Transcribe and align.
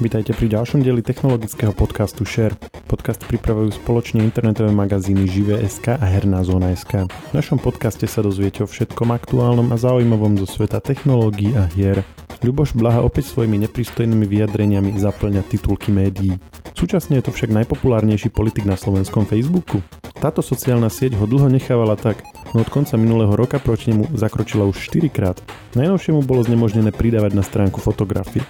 Vítajte 0.00 0.32
pri 0.32 0.48
ďalšom 0.48 0.80
dieli 0.80 1.04
technologického 1.04 1.76
podcastu 1.76 2.24
Share. 2.24 2.56
Podcast 2.88 3.20
pripravujú 3.20 3.76
spoločne 3.84 4.24
internetové 4.24 4.72
magazíny 4.72 5.28
Žive.sk 5.28 5.92
a 5.92 6.06
Herná 6.08 6.40
zóna.sk. 6.40 7.04
V 7.04 7.32
našom 7.36 7.60
podcaste 7.60 8.08
sa 8.08 8.24
dozviete 8.24 8.64
o 8.64 8.66
všetkom 8.66 9.12
aktuálnom 9.12 9.68
a 9.68 9.76
zaujímavom 9.76 10.40
zo 10.40 10.48
sveta 10.48 10.80
technológií 10.80 11.52
a 11.52 11.68
hier. 11.76 12.00
Ľuboš 12.40 12.80
Blaha 12.80 13.04
opäť 13.04 13.28
svojimi 13.28 13.60
nepristojnými 13.68 14.24
vyjadreniami 14.24 14.96
zaplňa 14.96 15.44
titulky 15.44 15.92
médií. 15.92 16.40
Súčasne 16.72 17.20
je 17.20 17.28
to 17.28 17.36
však 17.36 17.52
najpopulárnejší 17.52 18.32
politik 18.32 18.64
na 18.64 18.80
slovenskom 18.80 19.28
Facebooku. 19.28 19.84
Táto 20.16 20.40
sociálna 20.40 20.88
sieť 20.88 21.12
ho 21.20 21.28
dlho 21.28 21.52
nechávala 21.52 22.00
tak, 22.00 22.24
no 22.56 22.64
od 22.64 22.72
konca 22.72 22.96
minulého 22.96 23.36
roka 23.36 23.60
proti 23.60 23.92
nemu 23.92 24.16
zakročila 24.16 24.64
už 24.64 24.80
4 24.80 25.12
krát. 25.12 25.36
Najnovšie 25.76 26.16
mu 26.16 26.24
bolo 26.24 26.40
znemožnené 26.40 26.88
pridávať 26.88 27.36
na 27.36 27.44
stránku 27.44 27.84
fotografie. 27.84 28.40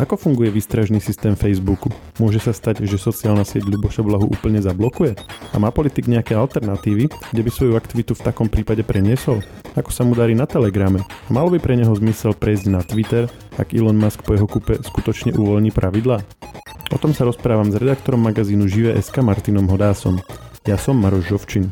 Ako 0.00 0.16
funguje 0.16 0.48
výstražný 0.48 0.96
systém 0.96 1.36
Facebooku? 1.36 1.92
Môže 2.16 2.40
sa 2.40 2.56
stať, 2.56 2.88
že 2.88 2.96
sociálna 2.96 3.44
sieť 3.44 3.68
Ľuboša 3.68 4.00
Blahu 4.00 4.32
úplne 4.32 4.56
zablokuje? 4.56 5.12
A 5.52 5.60
má 5.60 5.68
politik 5.68 6.08
nejaké 6.08 6.32
alternatívy, 6.32 7.12
kde 7.12 7.42
by 7.44 7.50
svoju 7.52 7.76
aktivitu 7.76 8.16
v 8.16 8.24
takom 8.24 8.48
prípade 8.48 8.80
preniesol? 8.80 9.44
Ako 9.76 9.92
sa 9.92 10.08
mu 10.08 10.16
darí 10.16 10.32
na 10.32 10.48
Telegrame? 10.48 11.04
A 11.04 11.30
malo 11.36 11.52
by 11.52 11.60
pre 11.60 11.76
neho 11.76 11.92
zmysel 11.92 12.32
prejsť 12.32 12.72
na 12.72 12.80
Twitter, 12.80 13.28
ak 13.60 13.76
Elon 13.76 14.00
Musk 14.00 14.24
po 14.24 14.32
jeho 14.32 14.48
kúpe 14.48 14.80
skutočne 14.80 15.36
uvoľní 15.36 15.68
pravidla? 15.68 16.24
O 16.88 16.96
tom 16.96 17.12
sa 17.12 17.28
rozprávam 17.28 17.68
s 17.68 17.76
redaktorom 17.76 18.24
magazínu 18.24 18.72
Žive.sk 18.72 19.20
Martinom 19.20 19.68
Hodásom. 19.68 20.16
Ja 20.64 20.80
som 20.80 20.96
Maroš 20.96 21.28
Žovčin. 21.28 21.68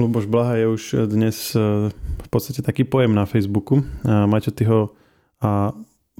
Luboš 0.00 0.24
Blaha 0.24 0.56
je 0.56 0.66
už 0.72 0.82
dnes 1.04 1.36
eh, 1.52 1.92
v 1.92 2.28
podstate 2.32 2.64
taký 2.64 2.88
pojem 2.88 3.12
na 3.12 3.28
Facebooku. 3.28 3.84
Maťo, 4.08 4.56
ty 4.56 4.64
ho 4.64 4.96
a 5.40 5.72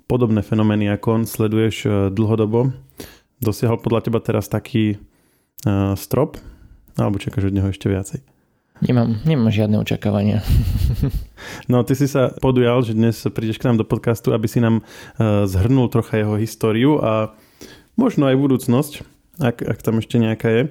podobné 0.09 0.43
fenomény 0.43 0.91
ako 0.91 1.23
on 1.23 1.25
sleduješ 1.29 1.77
e, 1.87 1.89
dlhodobo. 2.11 2.75
Dosiahol 3.41 3.81
podľa 3.81 4.05
teba 4.05 4.21
teraz 4.21 4.53
taký 4.53 5.01
uh, 5.65 5.97
strop? 5.97 6.37
Alebo 7.01 7.17
čakáš 7.17 7.49
od 7.49 7.57
neho 7.57 7.73
ešte 7.73 7.89
viacej? 7.89 8.21
Nemám, 8.85 9.17
nemám 9.25 9.49
žiadne 9.49 9.81
očakávania. 9.81 10.45
No, 11.73 11.81
ty 11.81 11.97
si 11.97 12.05
sa 12.05 12.37
podujal, 12.37 12.85
že 12.85 12.93
dnes 12.93 13.17
prídeš 13.33 13.57
k 13.57 13.65
nám 13.65 13.81
do 13.81 13.89
podcastu, 13.89 14.37
aby 14.37 14.45
si 14.45 14.61
nám 14.61 14.85
uh, 14.85 15.49
zhrnul 15.49 15.89
trocha 15.89 16.21
jeho 16.21 16.37
históriu 16.37 17.01
a 17.01 17.33
možno 17.97 18.29
aj 18.29 18.37
budúcnosť 18.37 19.01
ak, 19.41 19.65
ak 19.65 19.79
tam 19.81 19.99
ešte 19.99 20.21
nejaká 20.21 20.49
je. 20.53 20.63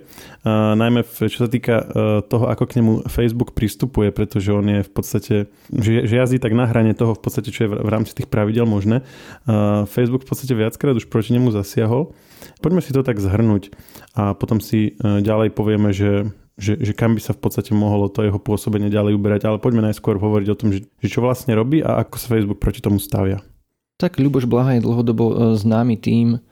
Uh, 0.46 0.78
najmä 0.78 1.02
v, 1.02 1.28
čo 1.28 1.46
sa 1.46 1.50
týka 1.50 1.76
uh, 1.82 1.86
toho, 2.22 2.46
ako 2.48 2.64
k 2.70 2.76
nemu 2.80 2.94
Facebook 3.10 3.58
pristupuje, 3.58 4.14
pretože 4.14 4.54
on 4.54 4.64
je 4.64 4.86
v 4.86 4.92
podstate, 4.94 5.36
že, 5.74 6.06
že 6.06 6.14
jazdí 6.14 6.38
tak 6.38 6.54
na 6.54 6.70
hrane 6.70 6.94
toho 6.94 7.18
v 7.18 7.22
podstate, 7.22 7.50
čo 7.50 7.66
je 7.66 7.70
v, 7.74 7.90
rámci 7.90 8.14
tých 8.14 8.30
pravidel 8.30 8.70
možné. 8.70 9.02
Uh, 9.50 9.90
Facebook 9.90 10.24
v 10.24 10.30
podstate 10.30 10.54
viackrát 10.54 10.94
už 10.94 11.10
proti 11.10 11.34
nemu 11.34 11.50
zasiahol. 11.50 12.14
Poďme 12.62 12.86
si 12.86 12.94
to 12.94 13.02
tak 13.02 13.18
zhrnúť 13.20 13.74
a 14.14 14.38
potom 14.38 14.62
si 14.62 14.96
uh, 15.02 15.20
ďalej 15.20 15.52
povieme, 15.58 15.90
že 15.90 16.30
že, 16.60 16.76
že 16.76 16.92
kam 16.92 17.16
by 17.16 17.24
sa 17.24 17.32
v 17.32 17.40
podstate 17.40 17.72
mohlo 17.72 18.12
to 18.12 18.20
jeho 18.20 18.36
pôsobenie 18.36 18.92
ďalej 18.92 19.16
uberať, 19.16 19.48
ale 19.48 19.64
poďme 19.64 19.80
najskôr 19.80 20.20
hovoriť 20.20 20.48
o 20.52 20.60
tom, 20.60 20.76
že, 20.76 20.92
že 21.00 21.08
čo 21.08 21.24
vlastne 21.24 21.56
robí 21.56 21.80
a 21.80 22.04
ako 22.04 22.20
sa 22.20 22.36
Facebook 22.36 22.60
proti 22.60 22.84
tomu 22.84 23.00
stavia. 23.00 23.40
Tak 23.96 24.20
Ľuboš 24.20 24.44
Blaha 24.44 24.76
je 24.76 24.84
dlhodobo 24.84 25.56
známy 25.56 25.96
tým, 25.96 26.44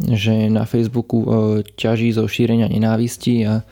že 0.00 0.52
na 0.52 0.68
Facebooku 0.68 1.24
e, 1.24 1.28
ťaží 1.64 2.12
zo 2.12 2.28
šírenia 2.28 2.68
nenávisti 2.68 3.48
a 3.48 3.64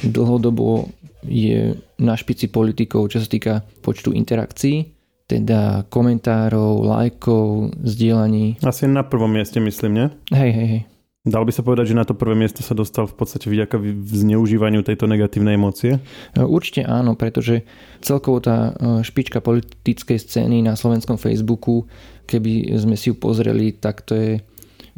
dlhodobo 0.00 0.88
je 1.26 1.76
na 2.00 2.14
špici 2.16 2.48
politikov, 2.48 3.12
čo 3.12 3.20
sa 3.20 3.28
týka 3.28 3.64
počtu 3.82 4.14
interakcií, 4.14 4.94
teda 5.26 5.84
komentárov, 5.90 6.86
lajkov, 6.86 7.74
zdieľaní. 7.82 8.62
Asi 8.62 8.86
na 8.86 9.02
prvom 9.02 9.32
mieste 9.32 9.58
myslím, 9.58 9.92
ne? 9.92 10.06
Hej, 10.30 10.52
hej, 10.54 10.68
hej. 10.68 10.82
Dal 11.26 11.42
by 11.42 11.50
sa 11.50 11.66
povedať, 11.66 11.90
že 11.90 11.98
na 11.98 12.06
to 12.06 12.14
prvé 12.14 12.38
miesto 12.38 12.62
sa 12.62 12.70
dostal 12.70 13.10
v 13.10 13.18
podstate 13.18 13.50
vďaka 13.50 13.82
zneužívaniu 14.06 14.86
tejto 14.86 15.10
negatívnej 15.10 15.58
emócie? 15.58 15.98
E, 15.98 16.40
určite 16.46 16.86
áno, 16.86 17.18
pretože 17.18 17.66
celkovo 17.98 18.38
tá 18.38 18.70
e, 18.70 19.02
špička 19.02 19.42
politickej 19.42 20.22
scény 20.22 20.62
na 20.62 20.78
slovenskom 20.78 21.18
Facebooku, 21.18 21.90
keby 22.30 22.78
sme 22.78 22.94
si 22.94 23.10
ju 23.10 23.18
pozreli, 23.18 23.74
tak 23.74 24.06
to 24.06 24.14
je 24.14 24.30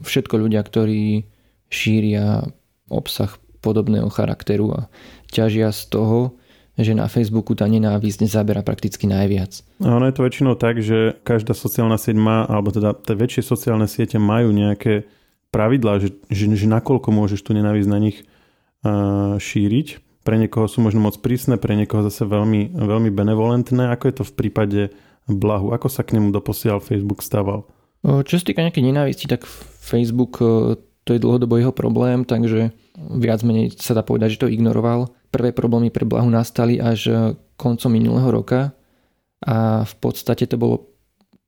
všetko 0.03 0.35
ľudia, 0.39 0.63
ktorí 0.63 1.27
šíria 1.69 2.49
obsah 2.89 3.35
podobného 3.61 4.09
charakteru 4.09 4.73
a 4.73 4.81
ťažia 5.29 5.75
z 5.75 5.83
toho, 5.93 6.19
že 6.79 6.95
na 6.95 7.11
Facebooku 7.11 7.59
tá 7.59 7.67
nenávisť 7.67 8.23
zabera 8.31 8.63
prakticky 8.63 9.11
najviac. 9.11 9.67
A 9.83 9.99
ono 9.99 10.07
je 10.07 10.15
to 10.15 10.23
väčšinou 10.23 10.55
tak, 10.55 10.79
že 10.79 11.19
každá 11.27 11.51
sociálna 11.51 11.99
sieť 11.99 12.15
má, 12.15 12.47
alebo 12.47 12.71
teda 12.71 12.95
tie 12.95 13.19
väčšie 13.19 13.43
sociálne 13.43 13.91
siete 13.91 14.15
majú 14.23 14.55
nejaké 14.55 15.11
pravidlá, 15.51 15.99
že, 15.99 16.15
že, 16.31 16.47
že 16.47 16.67
nakoľko 16.71 17.11
môžeš 17.11 17.43
tú 17.43 17.51
nenávisť 17.51 17.91
na 17.91 17.99
nich 17.99 18.23
uh, 18.23 19.35
šíriť. 19.43 20.23
Pre 20.23 20.37
niekoho 20.39 20.71
sú 20.71 20.79
možno 20.85 21.03
moc 21.03 21.19
prísne, 21.19 21.59
pre 21.59 21.75
niekoho 21.75 22.07
zase 22.07 22.23
veľmi, 22.29 22.79
veľmi 22.79 23.11
benevolentné. 23.11 23.91
Ako 23.91 24.05
je 24.07 24.15
to 24.23 24.25
v 24.29 24.37
prípade 24.39 24.81
Blahu? 25.27 25.75
Ako 25.75 25.91
sa 25.91 26.07
k 26.07 26.15
nemu 26.15 26.31
doposiaľ 26.31 26.79
Facebook 26.79 27.27
stával? 27.27 27.67
Čo 28.03 28.35
sa 28.39 28.47
týka 28.47 28.63
nejakej 28.63 28.85
nenávisti, 28.87 29.27
tak 29.27 29.43
Facebook 29.83 30.39
e, 30.39 30.79
to 31.03 31.11
je 31.17 31.23
dlhodobo 31.23 31.59
jeho 31.59 31.75
problém, 31.75 32.23
takže 32.23 32.71
viac 33.19 33.43
menej 33.43 33.75
sa 33.75 33.97
dá 33.97 34.07
povedať, 34.07 34.39
že 34.39 34.47
to 34.47 34.53
ignoroval. 34.53 35.11
Prvé 35.35 35.51
problémy 35.51 35.91
pre 35.91 36.07
Blahu 36.07 36.31
nastali 36.31 36.79
až 36.79 37.01
e, 37.11 37.15
koncom 37.59 37.91
minulého 37.91 38.31
roka 38.31 38.71
a 39.43 39.83
v 39.83 39.95
podstate 39.99 40.47
to 40.47 40.55
bolo 40.61 40.95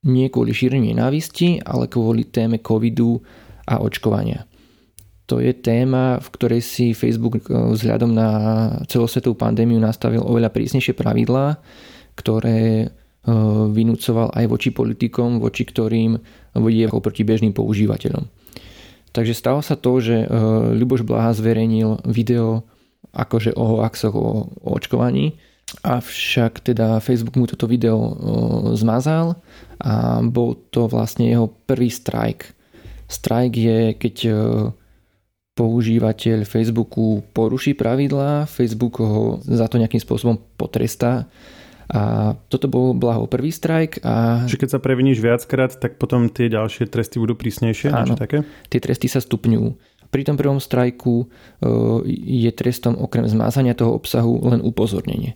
nie 0.03 0.33
kvôli 0.33 0.51
šíreniu 0.51 0.91
nenávisti, 0.91 1.63
ale 1.63 1.87
kvôli 1.87 2.27
téme 2.27 2.59
covidu 2.59 3.21
a 3.69 3.79
očkovania. 3.79 4.49
To 5.31 5.39
je 5.39 5.55
téma, 5.55 6.19
v 6.19 6.29
ktorej 6.35 6.63
si 6.67 6.91
Facebook 6.91 7.39
e, 7.39 7.43
vzhľadom 7.47 8.11
na 8.11 8.29
celosvetovú 8.91 9.39
pandémiu 9.39 9.79
nastavil 9.79 10.27
oveľa 10.27 10.51
prísnejšie 10.51 10.99
pravidlá, 10.99 11.63
ktoré 12.19 12.91
vynúcoval 13.71 14.33
aj 14.33 14.45
voči 14.49 14.71
politikom, 14.73 15.45
voči 15.45 15.69
ktorým 15.69 16.17
je 16.57 16.87
proti 16.89 17.23
bežným 17.23 17.53
používateľom. 17.53 18.25
Takže 19.11 19.35
stalo 19.35 19.61
sa 19.61 19.75
to, 19.75 19.99
že 19.99 20.25
eh, 20.25 20.29
Ľuboš 20.75 21.03
Blaha 21.03 21.35
zverejnil 21.35 22.07
video 22.07 22.65
akože 23.11 23.59
o 23.59 23.65
hoaxoch 23.77 24.15
o, 24.15 24.47
o 24.55 24.69
očkovaní, 24.79 25.35
avšak 25.83 26.63
teda 26.63 27.03
Facebook 27.03 27.35
mu 27.35 27.51
toto 27.51 27.67
video 27.67 27.99
eh, 27.99 28.15
zmazal 28.79 29.37
a 29.83 30.23
bol 30.23 30.55
to 30.71 30.87
vlastne 30.87 31.27
jeho 31.27 31.51
prvý 31.67 31.91
strike. 31.91 32.55
Strike 33.11 33.59
je, 33.59 33.79
keď 33.99 34.17
používateľ 35.59 36.47
Facebooku 36.47 37.27
poruší 37.35 37.75
pravidlá, 37.75 38.47
Facebook 38.47 39.03
ho 39.03 39.43
za 39.43 39.67
to 39.67 39.83
nejakým 39.83 39.99
spôsobom 39.99 40.39
potrestá 40.55 41.27
a 41.91 42.35
toto 42.47 42.71
bol 42.71 42.95
blaho 42.95 43.27
prvý 43.27 43.51
strajk. 43.51 44.07
A... 44.07 44.47
Že 44.47 44.63
keď 44.63 44.69
sa 44.71 44.79
previníš 44.79 45.19
viackrát, 45.19 45.75
tak 45.75 45.99
potom 45.99 46.31
tie 46.31 46.47
ďalšie 46.47 46.87
tresty 46.87 47.19
budú 47.19 47.35
prísnejšie? 47.35 47.91
Áno, 47.91 48.15
také? 48.15 48.47
tie 48.71 48.79
tresty 48.79 49.11
sa 49.11 49.19
stupňujú. 49.19 49.75
Pri 50.11 50.23
tom 50.23 50.39
prvom 50.39 50.63
strajku 50.63 51.15
e, 51.23 51.27
je 52.47 52.51
trestom 52.55 52.95
okrem 52.95 53.27
zmázania 53.27 53.75
toho 53.75 53.95
obsahu 53.95 54.39
len 54.55 54.63
upozornenie. 54.63 55.35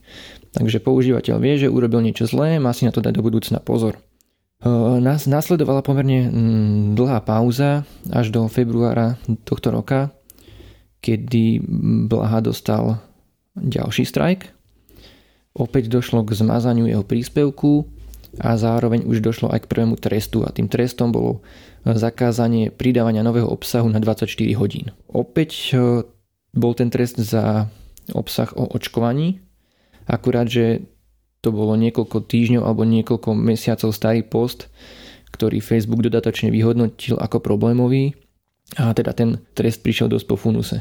Takže 0.55 0.79
používateľ 0.79 1.43
vie, 1.43 1.67
že 1.67 1.71
urobil 1.71 2.03
niečo 2.03 2.27
zlé, 2.31 2.63
má 2.63 2.71
si 2.71 2.87
na 2.87 2.95
to 2.95 3.03
dať 3.03 3.19
do 3.19 3.23
budúcna 3.27 3.59
pozor. 3.59 3.99
E, 3.99 4.71
nás 5.03 5.27
následovala 5.27 5.83
pomerne 5.83 6.31
dlhá 6.95 7.19
pauza 7.27 7.83
až 8.15 8.31
do 8.31 8.47
februára 8.47 9.19
tohto 9.43 9.75
roka, 9.75 10.15
kedy 11.03 11.63
Blaha 12.07 12.39
dostal 12.39 13.03
ďalší 13.59 14.07
strajk 14.07 14.54
Opäť 15.55 15.87
došlo 15.87 16.27
k 16.27 16.35
zmazaniu 16.35 16.91
jeho 16.91 17.07
príspevku 17.07 17.87
a 18.43 18.59
zároveň 18.59 19.07
už 19.07 19.23
došlo 19.23 19.55
aj 19.55 19.63
k 19.63 19.71
prvému 19.71 19.95
trestu 19.95 20.43
a 20.43 20.51
tým 20.51 20.67
trestom 20.67 21.15
bolo 21.15 21.47
zakázanie 21.87 22.75
pridávania 22.75 23.23
nového 23.23 23.47
obsahu 23.47 23.87
na 23.87 24.03
24 24.03 24.27
hodín. 24.59 24.91
Opäť 25.07 25.71
e, 25.71 26.03
bol 26.51 26.73
ten 26.75 26.91
trest 26.91 27.23
za 27.23 27.71
obsah 28.11 28.51
o 28.59 28.67
očkovaní, 28.75 29.39
akurát, 30.11 30.51
že 30.51 30.91
to 31.45 31.53
bolo 31.53 31.77
niekoľko 31.77 32.25
týždňov 32.25 32.63
alebo 32.65 32.83
niekoľko 32.89 33.37
mesiacov 33.37 33.93
starý 33.93 34.25
post, 34.25 34.73
ktorý 35.31 35.61
Facebook 35.61 36.03
dodatočne 36.03 36.49
vyhodnotil 36.49 37.21
ako 37.21 37.39
problémový 37.39 38.17
a 38.81 38.91
teda 38.97 39.13
ten 39.13 39.39
trest 39.53 39.85
prišiel 39.85 40.09
dosť 40.09 40.27
po 40.27 40.37
funuse. 40.41 40.81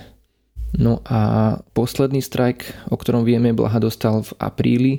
No 0.74 1.06
a 1.06 1.62
posledný 1.78 2.22
strajk, 2.25 2.90
o 2.90 2.98
ktorom 2.98 3.22
vieme, 3.22 3.54
Blaha 3.54 3.78
dostal 3.78 4.25
v 4.25 4.31
apríli, 4.42 4.94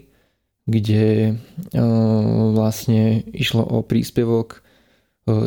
kde 0.64 1.06
e, 1.28 1.32
vlastne 2.54 3.26
išlo 3.34 3.66
o 3.66 3.82
príspevok 3.84 4.58
e, 4.58 4.58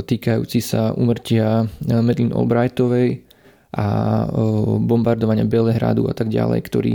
týkajúci 0.06 0.60
sa 0.62 0.94
umrtia 0.94 1.66
e, 1.66 1.96
Medlin 2.04 2.36
Albrightovej 2.36 3.24
a 3.78 3.88
bombardovania 4.80 5.44
Belehradu 5.44 6.08
a 6.08 6.16
tak 6.16 6.32
ďalej, 6.32 6.60
ktorý 6.66 6.94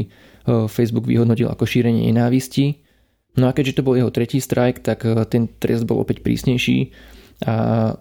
Facebook 0.73 1.05
vyhodnotil 1.05 1.47
ako 1.53 1.69
šírenie 1.69 2.09
nenávisti. 2.11 2.81
No 3.37 3.47
a 3.47 3.55
keďže 3.55 3.79
to 3.79 3.87
bol 3.87 3.95
jeho 3.95 4.09
tretí 4.09 4.41
strajk, 4.41 4.81
tak 4.81 5.05
ten 5.29 5.53
trest 5.61 5.85
bol 5.85 6.01
opäť 6.01 6.25
prísnejší 6.25 6.91
a 7.43 7.55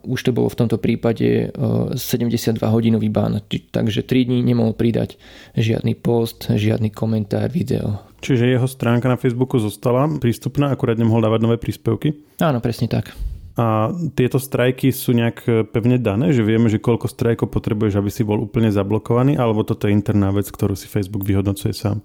už 0.06 0.30
to 0.30 0.32
bolo 0.32 0.48
v 0.48 0.60
tomto 0.62 0.78
prípade 0.78 1.50
72 1.98 2.62
hodinový 2.62 3.10
ban, 3.10 3.42
takže 3.46 4.06
3 4.06 4.30
dní 4.30 4.40
nemohol 4.46 4.78
pridať 4.78 5.18
žiadny 5.58 5.98
post, 5.98 6.50
žiadny 6.50 6.94
komentár, 6.94 7.50
video. 7.50 8.06
Čiže 8.22 8.54
jeho 8.54 8.70
stránka 8.70 9.10
na 9.10 9.18
Facebooku 9.18 9.58
zostala 9.58 10.06
prístupná, 10.22 10.70
akurát 10.70 10.96
nemohol 10.96 11.26
dávať 11.26 11.40
nové 11.42 11.58
príspevky? 11.58 12.14
Áno, 12.38 12.62
presne 12.62 12.86
tak. 12.86 13.18
A 13.60 13.92
tieto 14.16 14.40
strajky 14.40 14.96
sú 14.96 15.12
nejak 15.12 15.70
pevne 15.76 16.00
dané, 16.00 16.32
že 16.32 16.40
vieme, 16.40 16.72
že 16.72 16.80
koľko 16.80 17.12
strajkov 17.12 17.52
potrebuješ, 17.52 18.00
aby 18.00 18.08
si 18.08 18.24
bol 18.24 18.40
úplne 18.40 18.72
zablokovaný, 18.72 19.36
alebo 19.36 19.68
toto 19.68 19.90
je 19.90 19.98
interná 19.98 20.32
vec, 20.32 20.48
ktorú 20.48 20.72
si 20.78 20.88
Facebook 20.88 21.28
vyhodnocuje 21.28 21.76
sám? 21.76 22.00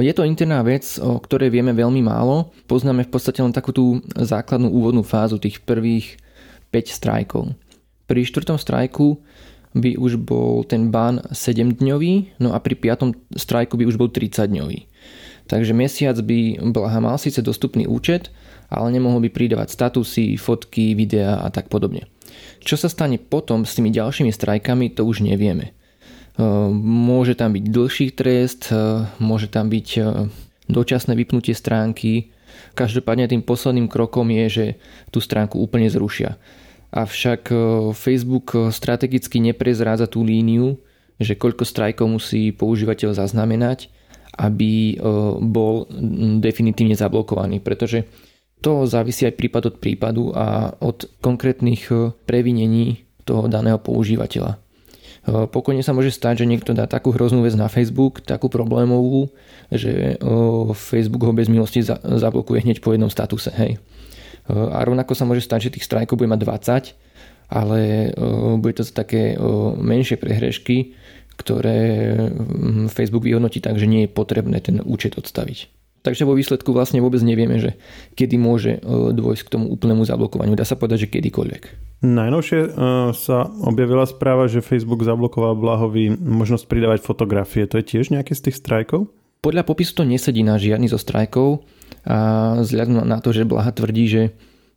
Je 0.00 0.10
to 0.10 0.26
interná 0.26 0.66
vec, 0.66 0.98
o 0.98 1.20
ktorej 1.22 1.52
vieme 1.54 1.70
veľmi 1.70 2.02
málo. 2.02 2.50
Poznáme 2.66 3.06
v 3.06 3.12
podstate 3.12 3.38
len 3.38 3.54
takú 3.54 3.70
tú 3.70 4.02
základnú 4.18 4.66
úvodnú 4.66 5.06
fázu 5.06 5.38
tých 5.38 5.62
prvých 5.62 6.18
5 6.70 6.90
strajkov. 6.90 7.54
Pri 8.06 8.26
štvrtom 8.26 8.58
strajku 8.58 9.22
by 9.70 9.94
už 9.94 10.18
bol 10.18 10.66
ten 10.66 10.90
ban 10.90 11.22
7-dňový, 11.30 12.42
no 12.42 12.50
a 12.50 12.58
pri 12.58 12.74
piatom 12.74 13.14
strajku 13.30 13.78
by 13.78 13.86
už 13.86 13.98
bol 13.98 14.10
30-dňový. 14.10 14.90
Takže 15.46 15.74
mesiac 15.74 16.18
by 16.18 16.62
Blaha 16.70 16.98
mal 17.02 17.18
síce 17.18 17.42
dostupný 17.42 17.86
účet, 17.86 18.30
ale 18.70 18.94
nemohol 18.94 19.22
by 19.26 19.30
pridávať 19.34 19.74
statusy, 19.74 20.38
fotky, 20.38 20.94
videá 20.94 21.42
a 21.42 21.50
tak 21.50 21.66
podobne. 21.66 22.06
Čo 22.62 22.78
sa 22.78 22.86
stane 22.86 23.18
potom 23.18 23.66
s 23.66 23.74
tými 23.74 23.90
ďalšími 23.90 24.30
strajkami, 24.30 24.94
to 24.94 25.02
už 25.02 25.26
nevieme. 25.26 25.74
Môže 26.38 27.34
tam 27.34 27.54
byť 27.54 27.64
dlhší 27.66 28.14
trest, 28.14 28.70
môže 29.18 29.50
tam 29.50 29.70
byť 29.70 29.88
dočasné 30.70 31.18
vypnutie 31.18 31.54
stránky. 31.54 32.30
Každopádne 32.80 33.28
tým 33.28 33.44
posledným 33.44 33.92
krokom 33.92 34.24
je, 34.32 34.46
že 34.48 34.66
tú 35.12 35.20
stránku 35.20 35.60
úplne 35.60 35.92
zrušia. 35.92 36.40
Avšak 36.96 37.52
Facebook 37.92 38.56
strategicky 38.72 39.36
neprezrádza 39.36 40.08
tú 40.08 40.24
líniu, 40.24 40.80
že 41.20 41.36
koľko 41.36 41.68
strajkov 41.68 42.08
musí 42.08 42.56
používateľ 42.56 43.12
zaznamenať, 43.12 43.92
aby 44.40 44.96
bol 45.44 45.84
definitívne 46.40 46.96
zablokovaný, 46.96 47.60
pretože 47.60 48.08
to 48.64 48.88
závisí 48.88 49.28
aj 49.28 49.36
prípad 49.36 49.62
od 49.68 49.76
prípadu 49.76 50.32
a 50.32 50.72
od 50.80 51.04
konkrétnych 51.20 51.92
previnení 52.24 53.04
toho 53.28 53.44
daného 53.44 53.76
používateľa. 53.76 54.56
Eh, 55.20 55.44
pokojne 55.52 55.84
sa 55.84 55.92
môže 55.92 56.08
stať, 56.08 56.44
že 56.44 56.48
niekto 56.48 56.72
dá 56.72 56.88
takú 56.88 57.12
hroznú 57.12 57.44
vec 57.44 57.52
na 57.52 57.68
Facebook, 57.68 58.24
takú 58.24 58.48
problémovú, 58.48 59.28
že 59.68 60.16
eh, 60.16 60.64
Facebook 60.72 61.28
ho 61.28 61.36
bez 61.36 61.52
milosti 61.52 61.84
zablokuje 61.84 62.64
hneď 62.64 62.80
po 62.80 62.96
jednom 62.96 63.12
statuse. 63.12 63.52
Hej. 63.52 63.76
Eh, 63.76 64.52
a 64.56 64.80
rovnako 64.80 65.12
sa 65.12 65.28
môže 65.28 65.44
stať, 65.44 65.68
že 65.68 65.72
tých 65.76 65.84
strajkov 65.84 66.16
bude 66.16 66.32
mať 66.32 66.40
20, 66.40 66.96
ale 67.50 68.14
bude 68.62 68.78
to 68.78 68.86
také 68.86 69.34
menšie 69.74 70.14
prehrešky, 70.22 70.94
ktoré 71.34 72.14
Facebook 72.86 73.26
vyhodnotí 73.26 73.58
tak, 73.58 73.74
že 73.74 73.90
nie 73.90 74.06
je 74.06 74.14
potrebné 74.14 74.62
ten 74.62 74.78
účet 74.78 75.18
odstaviť. 75.18 75.66
Takže 76.06 76.30
vo 76.30 76.38
výsledku 76.38 76.70
vlastne 76.70 77.02
vôbec 77.02 77.18
nevieme, 77.26 77.58
že 77.58 77.74
kedy 78.14 78.38
môže 78.38 78.78
dôjsť 78.86 79.50
k 79.50 79.52
tomu 79.58 79.66
úplnému 79.66 80.06
zablokovaniu. 80.06 80.54
Dá 80.54 80.62
sa 80.62 80.78
povedať, 80.78 81.10
že 81.10 81.12
kedykoľvek. 81.18 81.89
Najnovšie 82.00 82.60
uh, 82.64 82.70
sa 83.12 83.44
objavila 83.60 84.08
správa, 84.08 84.48
že 84.48 84.64
Facebook 84.64 85.04
zablokoval 85.04 85.52
Blahovi 85.52 86.16
možnosť 86.16 86.64
pridávať 86.64 87.04
fotografie. 87.04 87.68
To 87.68 87.76
je 87.76 87.84
tiež 87.84 88.08
nejaký 88.08 88.32
z 88.32 88.48
tých 88.48 88.56
strajkov? 88.56 89.12
Podľa 89.44 89.68
popisu 89.68 90.00
to 90.00 90.04
nesedí 90.08 90.40
na 90.40 90.56
žiadny 90.56 90.88
zo 90.88 90.96
strajkov 90.96 91.64
a 92.08 92.56
vzhľadom 92.60 93.04
na 93.04 93.20
to, 93.20 93.36
že 93.36 93.48
Blaha 93.48 93.72
tvrdí, 93.72 94.04
že 94.08 94.22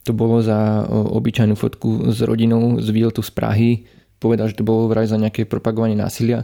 to 0.03 0.11
bolo 0.11 0.43
za 0.43 0.83
obyčajnú 0.91 1.55
fotku 1.55 2.11
s 2.11 2.19
rodinou 2.23 2.79
z 2.83 2.87
výletu 2.91 3.23
z 3.23 3.31
Prahy, 3.31 3.87
povedal, 4.19 4.51
že 4.51 4.59
to 4.59 4.67
bolo 4.67 4.91
vraj 4.91 5.07
za 5.07 5.15
nejaké 5.15 5.47
propagovanie 5.47 5.95
násilia, 5.95 6.43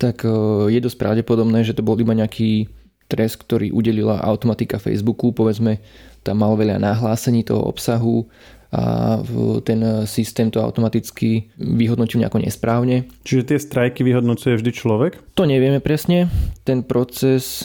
tak 0.00 0.24
je 0.68 0.80
dosť 0.80 0.96
pravdepodobné, 0.96 1.64
že 1.64 1.76
to 1.76 1.84
bol 1.84 1.96
iba 2.00 2.16
nejaký 2.16 2.68
trest, 3.08 3.40
ktorý 3.40 3.72
udelila 3.72 4.20
automatika 4.20 4.76
Facebooku, 4.76 5.32
povedzme, 5.32 5.80
tam 6.24 6.44
mal 6.44 6.52
veľa 6.56 6.76
nahlásení 6.80 7.44
toho 7.44 7.64
obsahu 7.64 8.28
a 8.68 9.16
ten 9.64 10.04
systém 10.04 10.52
to 10.52 10.60
automaticky 10.60 11.48
vyhodnotil 11.56 12.20
nejako 12.20 12.44
nesprávne. 12.44 13.08
Čiže 13.24 13.42
tie 13.48 13.58
strajky 13.58 14.04
vyhodnocuje 14.04 14.60
vždy 14.60 14.70
človek? 14.76 15.12
To 15.40 15.48
nevieme 15.48 15.80
presne. 15.80 16.28
Ten 16.68 16.84
proces 16.84 17.64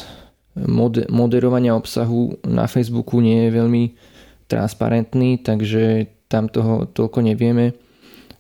moderovania 1.10 1.76
obsahu 1.76 2.40
na 2.48 2.70
Facebooku 2.72 3.20
nie 3.20 3.50
je 3.50 3.52
veľmi 3.52 3.84
transparentný, 4.48 5.42
takže 5.44 6.08
tam 6.30 6.48
toho 6.48 6.86
toľko 6.88 7.20
nevieme, 7.26 7.74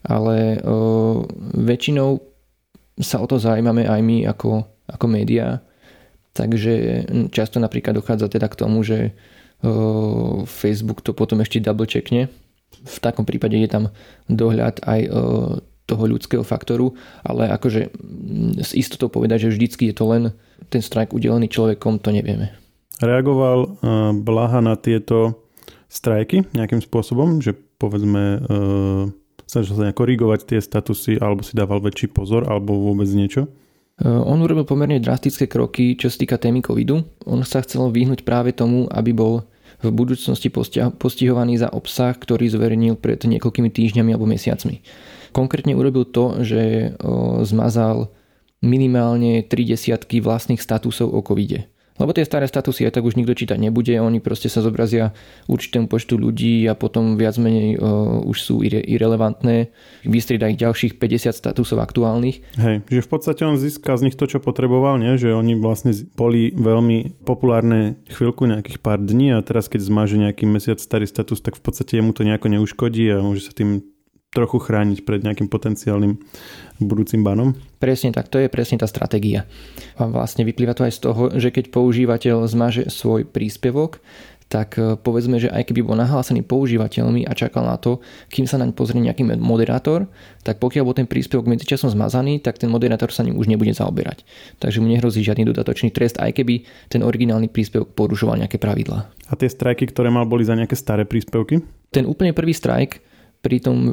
ale 0.06 0.62
o, 0.62 1.25
väčšinou 1.57 2.21
sa 3.01 3.18
o 3.18 3.25
to 3.25 3.42
zaujímame 3.42 3.89
aj 3.89 4.01
my 4.06 4.18
ako, 4.30 4.62
ako 4.86 5.06
médiá, 5.09 5.66
takže 6.38 7.06
často 7.33 7.57
napríklad 7.57 7.98
dochádza 7.98 8.30
teda 8.30 8.45
k 8.45 8.59
tomu, 8.62 8.86
že 8.86 9.18
o, 9.66 10.45
Facebook 10.45 11.01
to 11.01 11.18
potom 11.18 11.42
ešte 11.42 11.62
double 11.66 11.89
checkne 11.89 12.30
v 12.81 12.97
takom 12.99 13.23
prípade 13.23 13.55
je 13.59 13.69
tam 13.69 13.93
dohľad 14.27 14.81
aj 14.83 14.99
e, 15.05 15.09
toho 15.83 16.03
ľudského 16.07 16.41
faktoru, 16.41 16.95
ale 17.21 17.51
akože 17.51 17.91
s 18.59 18.71
istotou 18.73 19.11
povedať, 19.11 19.47
že 19.47 19.53
vždycky 19.53 19.91
je 19.91 19.95
to 19.95 20.05
len 20.09 20.23
ten 20.71 20.79
strajk 20.79 21.11
udelený 21.11 21.51
človekom, 21.51 21.99
to 21.99 22.09
nevieme. 22.09 22.55
Reagoval 23.03 23.59
e, 23.63 23.69
Blaha 24.23 24.63
na 24.63 24.79
tieto 24.79 25.43
strajky 25.91 26.49
nejakým 26.55 26.81
spôsobom, 26.81 27.43
že 27.43 27.53
povedzme 27.53 28.23
e, 28.23 28.39
snažil 29.45 29.75
sa 29.77 29.83
nejak 29.89 29.99
korigovať 29.99 30.39
tie 30.49 30.59
statusy 30.63 31.21
alebo 31.21 31.45
si 31.45 31.53
dával 31.53 31.83
väčší 31.83 32.09
pozor 32.09 32.49
alebo 32.49 32.73
vôbec 32.73 33.07
niečo? 33.11 33.51
On 34.01 34.41
urobil 34.41 34.65
pomerne 34.65 34.97
drastické 34.97 35.45
kroky, 35.45 35.93
čo 35.93 36.09
sa 36.09 36.17
týka 36.17 36.41
témy 36.41 36.65
covidu. 36.65 37.05
On 37.29 37.45
sa 37.45 37.61
chcel 37.61 37.93
vyhnúť 37.93 38.25
práve 38.25 38.49
tomu, 38.49 38.89
aby 38.89 39.13
bol 39.13 39.45
v 39.83 39.91
budúcnosti 39.91 40.47
postihovaný 40.95 41.59
za 41.59 41.68
obsah, 41.68 42.15
ktorý 42.15 42.47
zverejnil 42.47 42.95
pred 42.95 43.19
niekoľkými 43.19 43.68
týždňami 43.68 44.15
alebo 44.15 44.24
mesiacmi. 44.24 44.80
Konkrétne 45.35 45.75
urobil 45.75 46.07
to, 46.07 46.39
že 46.39 46.95
zmazal 47.44 48.15
minimálne 48.63 49.44
3 49.44 49.75
desiatky 49.75 50.24
vlastných 50.24 50.63
statusov 50.63 51.12
o 51.12 51.19
covide. 51.19 51.68
Lebo 52.01 52.10
tie 52.10 52.25
staré 52.25 52.50
statusy 52.50 52.90
aj 52.90 52.98
tak 52.98 53.06
už 53.06 53.13
nikto 53.13 53.38
čítať 53.38 53.62
nebude, 53.62 53.94
oni 53.94 54.18
proste 54.18 54.50
sa 54.50 54.66
zobrazia 54.66 55.14
určitému 55.45 55.85
počtu 55.85 56.18
ľudí 56.18 56.66
a 56.66 56.73
potom 56.73 57.21
viac 57.21 57.38
menej 57.38 57.78
uh, 57.78 58.26
už 58.26 58.38
sú 58.42 58.56
ire- 58.66 58.81
irrelevantné. 58.81 59.69
Vystrieda 60.02 60.50
ich 60.50 60.57
ďalších 60.57 60.97
50 60.97 61.38
statusov 61.38 61.78
aktuálnych. 61.85 62.42
Hej, 62.57 62.81
že 62.90 63.02
v 63.06 63.09
podstate 63.09 63.45
on 63.45 63.62
získa 63.62 63.94
z 63.94 64.09
nich 64.09 64.18
to, 64.18 64.26
čo 64.26 64.42
potreboval, 64.42 64.97
nie? 64.97 65.21
že 65.21 65.30
oni 65.30 65.54
vlastne 65.54 65.94
boli 66.18 66.50
veľmi 66.57 67.21
populárne 67.21 68.02
chvíľku, 68.09 68.50
nejakých 68.50 68.81
pár 68.81 68.97
dní 68.97 69.38
a 69.38 69.45
teraz 69.45 69.69
keď 69.69 69.85
zmáže 69.85 70.18
nejaký 70.18 70.50
mesiac 70.50 70.81
starý 70.81 71.06
status, 71.06 71.45
tak 71.45 71.56
v 71.57 71.62
podstate 71.62 72.02
mu 72.02 72.12
to 72.12 72.26
nejako 72.26 72.50
neuškodí 72.50 73.06
a 73.14 73.21
môže 73.21 73.45
sa 73.45 73.54
tým 73.54 73.93
trochu 74.33 74.57
chrániť 74.57 75.06
pred 75.06 75.21
nejakým 75.21 75.47
potenciálnym 75.47 76.18
budúcim 76.81 77.21
banom? 77.21 77.54
Presne 77.78 78.09
tak, 78.09 78.28
to 78.33 78.42
je 78.42 78.49
presne 78.49 78.81
tá 78.81 78.90
stratégia. 78.90 79.45
A 79.95 80.09
vlastne 80.09 80.42
vyplýva 80.44 80.73
to 80.73 80.90
aj 80.90 80.94
z 80.97 80.99
toho, 81.06 81.23
že 81.37 81.54
keď 81.54 81.69
používateľ 81.69 82.49
zmaže 82.49 82.90
svoj 82.90 83.30
príspevok, 83.30 84.02
tak 84.54 84.78
e, 84.78 84.94
povedzme, 84.99 85.42
že 85.42 85.49
aj 85.49 85.73
keby 85.73 85.81
bol 85.81 85.97
nahlásený 85.97 86.45
používateľmi 86.45 87.25
a 87.25 87.33
čakal 87.33 87.66
na 87.66 87.81
to, 87.81 88.06
kým 88.30 88.45
sa 88.45 88.61
naň 88.61 88.78
pozrie 88.78 89.02
nejaký 89.02 89.25
moderátor, 89.42 90.06
tak 90.45 90.61
pokiaľ 90.61 90.83
bol 90.85 90.94
ten 90.94 91.09
príspevok 91.09 91.49
medzičasom 91.49 91.90
zmazaný, 91.90 92.37
tak 92.37 92.61
ten 92.61 92.69
moderátor 92.69 93.09
sa 93.09 93.25
ním 93.25 93.33
už 93.42 93.49
nebude 93.49 93.73
zaoberať. 93.73 94.21
Takže 94.61 94.78
mu 94.78 94.94
nehrozí 94.94 95.25
žiadny 95.25 95.49
dodatočný 95.49 95.90
trest, 95.90 96.21
aj 96.21 96.37
keby 96.37 96.69
ten 96.94 97.02
originálny 97.02 97.49
príspevok 97.49 97.97
porušoval 97.97 98.45
nejaké 98.45 98.61
pravidlá. 98.61 99.09
A 99.09 99.33
tie 99.33 99.49
strajky, 99.49 99.90
ktoré 99.90 100.13
mal, 100.13 100.30
boli 100.30 100.45
za 100.45 100.54
nejaké 100.54 100.78
staré 100.78 101.09
príspevky? 101.09 101.66
Ten 101.90 102.06
úplne 102.06 102.37
prvý 102.37 102.54
strajk 102.54 103.12
pri 103.44 103.59
tom 103.59 103.78
e, 103.83 103.92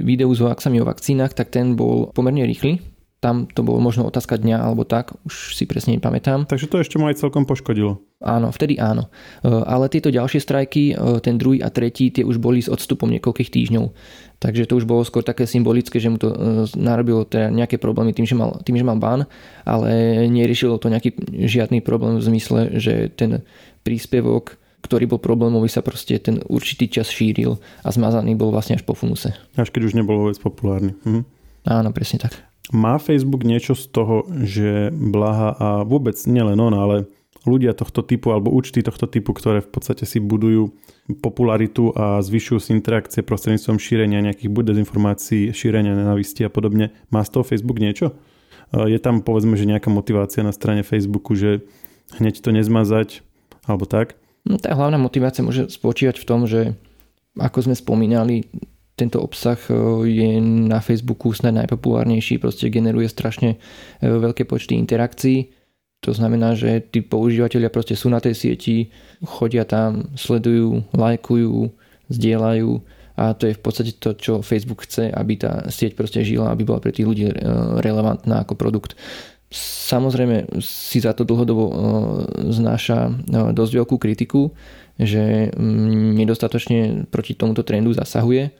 videu 0.00 0.30
s 0.30 0.38
hoaxami 0.38 0.78
o 0.78 0.86
vakcínach, 0.86 1.34
tak 1.34 1.50
ten 1.50 1.74
bol 1.74 2.14
pomerne 2.14 2.46
rýchly. 2.46 2.78
Tam 3.20 3.44
to 3.44 3.60
bolo 3.60 3.84
možno 3.84 4.08
otázka 4.08 4.40
dňa 4.40 4.64
alebo 4.64 4.88
tak, 4.88 5.12
už 5.28 5.52
si 5.52 5.68
presne 5.68 5.92
nepamätám. 6.00 6.48
Takže 6.48 6.72
to 6.72 6.80
ešte 6.80 6.96
mu 6.96 7.04
aj 7.12 7.20
celkom 7.20 7.44
poškodilo. 7.44 8.00
Áno, 8.24 8.48
vtedy 8.48 8.80
áno. 8.80 9.12
E, 9.44 9.50
ale 9.50 9.92
tieto 9.92 10.08
ďalšie 10.08 10.40
strajky, 10.40 10.94
e, 10.94 11.20
ten 11.20 11.36
druhý 11.36 11.60
a 11.60 11.68
tretí, 11.68 12.14
tie 12.14 12.22
už 12.22 12.38
boli 12.38 12.62
s 12.62 12.70
odstupom 12.70 13.10
niekoľkých 13.10 13.50
týždňov. 13.50 13.90
Takže 14.40 14.64
to 14.64 14.78
už 14.80 14.88
bolo 14.88 15.04
skôr 15.04 15.20
také 15.20 15.44
symbolické, 15.44 16.00
že 16.00 16.08
mu 16.08 16.16
to 16.16 16.32
narobilo 16.78 17.28
teda 17.28 17.52
nejaké 17.52 17.76
problémy 17.76 18.16
tým, 18.16 18.24
že 18.24 18.32
mal, 18.32 18.56
tým, 18.64 18.80
že 18.80 18.88
mal 18.88 18.96
ban, 18.96 19.28
ale 19.68 20.24
neriešilo 20.32 20.80
to 20.80 20.88
nejaký 20.88 21.12
žiadny 21.44 21.84
problém 21.84 22.16
v 22.16 22.24
zmysle, 22.24 22.80
že 22.80 23.12
ten 23.12 23.44
príspevok 23.84 24.59
ktorý 24.80 25.04
bol 25.06 25.20
problémový, 25.20 25.68
sa 25.68 25.84
proste 25.84 26.16
ten 26.20 26.40
určitý 26.48 26.88
čas 26.88 27.12
šíril 27.12 27.60
a 27.84 27.88
zmazaný 27.92 28.34
bol 28.34 28.52
vlastne 28.52 28.76
až 28.76 28.84
po 28.84 28.96
funuse. 28.96 29.36
Až 29.56 29.68
keď 29.70 29.92
už 29.92 29.96
nebol 29.96 30.16
vôbec 30.16 30.36
populárny. 30.40 30.96
Mhm. 31.04 31.22
Áno, 31.68 31.92
presne 31.92 32.24
tak. 32.24 32.40
Má 32.72 32.96
Facebook 33.02 33.42
niečo 33.44 33.74
z 33.74 33.90
toho, 33.90 34.24
že 34.46 34.94
Blaha 34.94 35.52
a 35.58 35.68
vôbec 35.82 36.14
nielen 36.24 36.56
on, 36.56 36.72
ale 36.72 37.10
ľudia 37.48 37.72
tohto 37.72 38.04
typu 38.04 38.30
alebo 38.36 38.52
účty 38.52 38.84
tohto 38.84 39.08
typu, 39.08 39.32
ktoré 39.32 39.64
v 39.64 39.70
podstate 39.72 40.04
si 40.04 40.20
budujú 40.20 40.70
popularitu 41.24 41.90
a 41.96 42.20
zvyšujú 42.20 42.58
si 42.60 42.70
interakcie 42.76 43.24
prostredníctvom 43.24 43.80
šírenia 43.80 44.20
nejakých 44.20 44.52
buď 44.52 44.64
dezinformácií, 44.76 45.50
šírenia 45.50 45.96
nenavisti 45.96 46.44
a 46.46 46.52
podobne. 46.52 46.92
Má 47.08 47.24
z 47.24 47.30
toho 47.32 47.44
Facebook 47.44 47.80
niečo? 47.80 48.14
Je 48.70 49.00
tam 49.02 49.24
povedzme, 49.24 49.58
že 49.58 49.66
nejaká 49.66 49.90
motivácia 49.90 50.46
na 50.46 50.54
strane 50.54 50.86
Facebooku, 50.86 51.34
že 51.34 51.66
hneď 52.20 52.44
to 52.44 52.54
nezmazať 52.54 53.24
alebo 53.66 53.88
tak? 53.88 54.19
No, 54.50 54.58
tá 54.58 54.74
hlavná 54.74 54.98
motivácia 54.98 55.46
môže 55.46 55.70
spočívať 55.70 56.18
v 56.18 56.26
tom, 56.26 56.42
že 56.50 56.74
ako 57.38 57.70
sme 57.70 57.78
spomínali, 57.78 58.50
tento 58.98 59.22
obsah 59.22 59.56
e, 59.70 59.72
je 60.10 60.28
na 60.42 60.82
Facebooku 60.82 61.30
snad 61.30 61.54
najpopulárnejší, 61.54 62.42
proste 62.42 62.66
generuje 62.66 63.06
strašne 63.06 63.54
e, 63.54 63.58
veľké 64.02 64.42
počty 64.50 64.74
interakcií. 64.74 65.54
To 66.02 66.10
znamená, 66.10 66.58
že 66.58 66.82
tí 66.82 66.98
používateľia 66.98 67.70
proste 67.70 67.94
sú 67.94 68.10
na 68.10 68.18
tej 68.18 68.34
sieti, 68.34 68.90
chodia 69.22 69.62
tam, 69.62 70.10
sledujú, 70.18 70.82
lajkujú, 70.98 71.70
zdieľajú 72.10 72.70
a 73.20 73.36
to 73.36 73.52
je 73.52 73.54
v 73.54 73.62
podstate 73.62 73.92
to, 74.00 74.16
čo 74.16 74.40
Facebook 74.40 74.88
chce, 74.88 75.12
aby 75.12 75.36
tá 75.36 75.68
sieť 75.68 75.92
proste 75.92 76.24
žila, 76.24 76.56
aby 76.56 76.64
bola 76.64 76.80
pre 76.80 76.88
tých 76.88 77.04
ľudí 77.04 77.28
e, 77.28 77.34
relevantná 77.84 78.48
ako 78.48 78.56
produkt. 78.56 78.96
Samozrejme 79.50 80.62
si 80.62 81.02
za 81.02 81.10
to 81.10 81.26
dlhodobo 81.26 81.64
znáša 82.38 83.10
dosť 83.50 83.72
veľkú 83.82 83.98
kritiku, 83.98 84.54
že 84.94 85.50
mm, 85.50 86.14
nedostatočne 86.14 87.10
proti 87.10 87.34
tomuto 87.34 87.66
trendu 87.66 87.90
zasahuje 87.90 88.54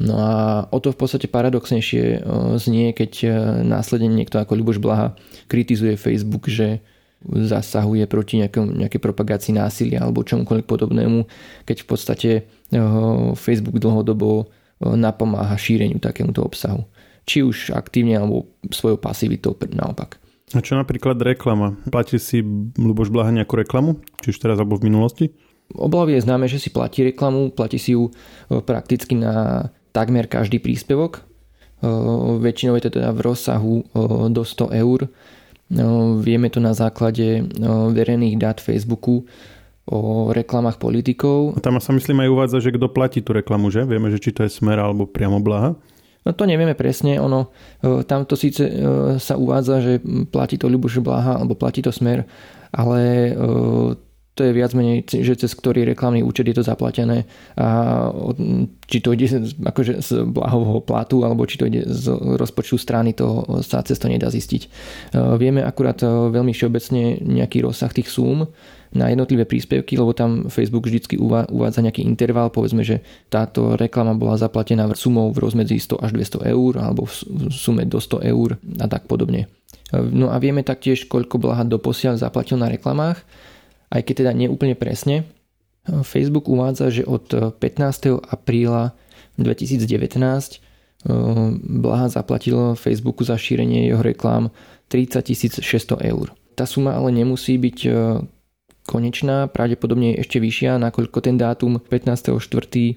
No 0.00 0.16
a 0.16 0.32
o 0.72 0.80
to 0.80 0.88
v 0.90 0.98
podstate 0.98 1.28
paradoxnejšie 1.28 2.04
e, 2.16 2.18
znie, 2.56 2.96
keď 2.96 3.12
e, 3.22 3.28
následne 3.60 4.08
niekto 4.08 4.40
ako 4.40 4.56
Ľuboš 4.56 4.78
Blaha 4.80 5.12
kritizuje 5.52 6.00
Facebook, 6.00 6.48
že 6.48 6.80
zasahuje 7.22 8.08
proti 8.08 8.40
nejakom, 8.40 8.72
nejakej 8.82 8.98
propagácii 8.98 9.52
násilia 9.54 10.02
alebo 10.02 10.24
čomukoľvek 10.24 10.66
podobnému, 10.66 11.28
keď 11.68 11.76
v 11.84 11.86
podstate 11.86 12.30
e, 12.34 12.42
Facebook 13.36 13.76
dlhodobo 13.76 14.48
napomáha 14.82 15.54
šíreniu 15.54 16.02
takémuto 16.02 16.42
obsahu. 16.42 16.82
Či 17.22 17.46
už 17.46 17.70
aktívne 17.70 18.18
alebo 18.18 18.50
svojou 18.72 18.98
pasivitou 18.98 19.54
naopak. 19.74 20.18
A 20.52 20.60
čo 20.60 20.76
napríklad 20.76 21.16
reklama? 21.22 21.80
Platí 21.88 22.20
si 22.20 22.44
Luboš 22.76 23.08
Blaha 23.08 23.32
nejakú 23.32 23.56
reklamu? 23.56 24.02
Či 24.20 24.36
už 24.36 24.38
teraz 24.42 24.56
alebo 24.60 24.76
v 24.76 24.90
minulosti? 24.92 25.32
Oblavy 25.72 26.20
je 26.20 26.26
známe, 26.28 26.44
že 26.50 26.60
si 26.60 26.68
platí 26.68 27.00
reklamu, 27.00 27.48
platí 27.56 27.80
si 27.80 27.96
ju 27.96 28.12
prakticky 28.68 29.16
na 29.16 29.66
takmer 29.96 30.28
každý 30.28 30.60
príspevok. 30.60 31.24
Väčšinou 32.42 32.76
je 32.76 32.84
to 32.84 33.00
teda 33.00 33.16
v 33.16 33.20
rozsahu 33.24 33.74
do 34.28 34.42
100 34.44 34.82
eur. 34.84 35.08
Vieme 36.20 36.52
to 36.52 36.60
na 36.60 36.76
základe 36.76 37.48
verejných 37.96 38.36
dát 38.36 38.60
Facebooku 38.60 39.24
o 39.88 40.30
reklamách 40.36 40.76
politikov. 40.76 41.56
A 41.56 41.64
tam 41.64 41.80
sa 41.80 41.96
myslím 41.96 42.22
aj 42.22 42.28
uvádza, 42.28 42.58
že 42.60 42.76
kto 42.76 42.92
platí 42.92 43.24
tú 43.24 43.32
reklamu, 43.32 43.72
že? 43.72 43.88
Vieme, 43.88 44.12
že 44.12 44.20
či 44.20 44.36
to 44.36 44.44
je 44.44 44.52
Smer 44.52 44.76
alebo 44.76 45.08
priamo 45.08 45.40
Blaha. 45.40 45.74
No 46.22 46.30
to 46.30 46.46
nevieme 46.46 46.78
presne, 46.78 47.18
ono, 47.18 47.50
tamto 48.06 48.38
síce 48.38 48.62
sa 49.18 49.34
uvádza, 49.34 49.82
že 49.82 49.92
platí 50.30 50.54
to 50.54 50.70
Ľuboš 50.70 51.02
Blaha 51.02 51.42
alebo 51.42 51.58
platí 51.58 51.82
to 51.82 51.90
Smer, 51.90 52.22
ale 52.70 53.34
to 54.32 54.48
je 54.48 54.56
viac 54.56 54.72
menej, 54.72 55.04
že 55.04 55.44
cez 55.44 55.52
ktorý 55.52 55.84
reklamný 55.84 56.24
účet 56.24 56.48
je 56.48 56.56
to 56.56 56.64
zaplatené 56.64 57.28
a 57.52 58.08
či 58.88 59.04
to 59.04 59.12
ide 59.12 59.28
akože 59.60 60.00
z 60.00 60.24
blahového 60.24 60.80
platu 60.80 61.20
alebo 61.20 61.44
či 61.44 61.60
to 61.60 61.68
ide 61.68 61.84
z 61.84 62.08
rozpočtu 62.40 62.80
strany, 62.80 63.12
to 63.12 63.44
sa 63.60 63.84
cez 63.84 64.00
to 64.00 64.08
nedá 64.08 64.32
zistiť. 64.32 64.62
E, 64.64 64.68
vieme 65.36 65.60
akurát 65.60 66.00
e, 66.00 66.08
veľmi 66.08 66.56
všeobecne 66.56 67.20
nejaký 67.20 67.60
rozsah 67.60 67.92
tých 67.92 68.08
súm 68.08 68.48
na 68.96 69.12
jednotlivé 69.12 69.44
príspevky, 69.44 70.00
lebo 70.00 70.16
tam 70.16 70.48
Facebook 70.48 70.88
vždy 70.88 71.16
uvádza 71.52 71.84
nejaký 71.84 72.00
interval, 72.00 72.48
povedzme, 72.52 72.84
že 72.84 73.04
táto 73.28 73.76
reklama 73.76 74.16
bola 74.16 74.40
zaplatená 74.40 74.88
sumou 74.96 75.32
v 75.32 75.44
rozmedzi 75.44 75.76
100 75.76 76.08
až 76.08 76.10
200 76.40 76.52
eur 76.56 76.72
alebo 76.80 77.04
v 77.04 77.12
sume 77.52 77.84
do 77.84 78.00
100 78.00 78.32
eur 78.32 78.56
a 78.80 78.86
tak 78.88 79.12
podobne. 79.12 79.52
E, 79.92 80.00
no 80.00 80.32
a 80.32 80.40
vieme 80.40 80.64
taktiež, 80.64 81.04
koľko 81.04 81.36
Blaha 81.36 81.68
doposiaľ 81.68 82.16
zaplatil 82.16 82.56
na 82.56 82.72
reklamách 82.72 83.20
aj 83.92 84.00
keď 84.08 84.14
teda 84.24 84.32
nie 84.32 84.48
úplne 84.48 84.72
presne. 84.72 85.28
Facebook 85.84 86.48
uvádza, 86.48 86.88
že 86.88 87.02
od 87.04 87.28
15. 87.58 88.22
apríla 88.22 88.96
2019 89.38 89.88
eh, 90.20 90.60
Blaha 91.58 92.06
zaplatil 92.08 92.74
Facebooku 92.76 93.24
za 93.24 93.40
šírenie 93.40 93.88
jeho 93.88 94.02
reklám 94.04 94.52
30 94.88 95.64
600 95.64 96.10
eur. 96.12 96.36
Tá 96.52 96.68
suma 96.68 96.92
ale 96.92 97.12
nemusí 97.16 97.56
byť 97.56 97.78
eh, 97.88 97.94
konečná, 98.84 99.46
pravdepodobne 99.48 100.12
je 100.14 100.20
ešte 100.26 100.38
vyššia, 100.42 100.82
nakoľko 100.82 101.18
ten 101.22 101.36
dátum 101.40 101.80
15.4. 101.80 102.38
Eh, 102.38 102.94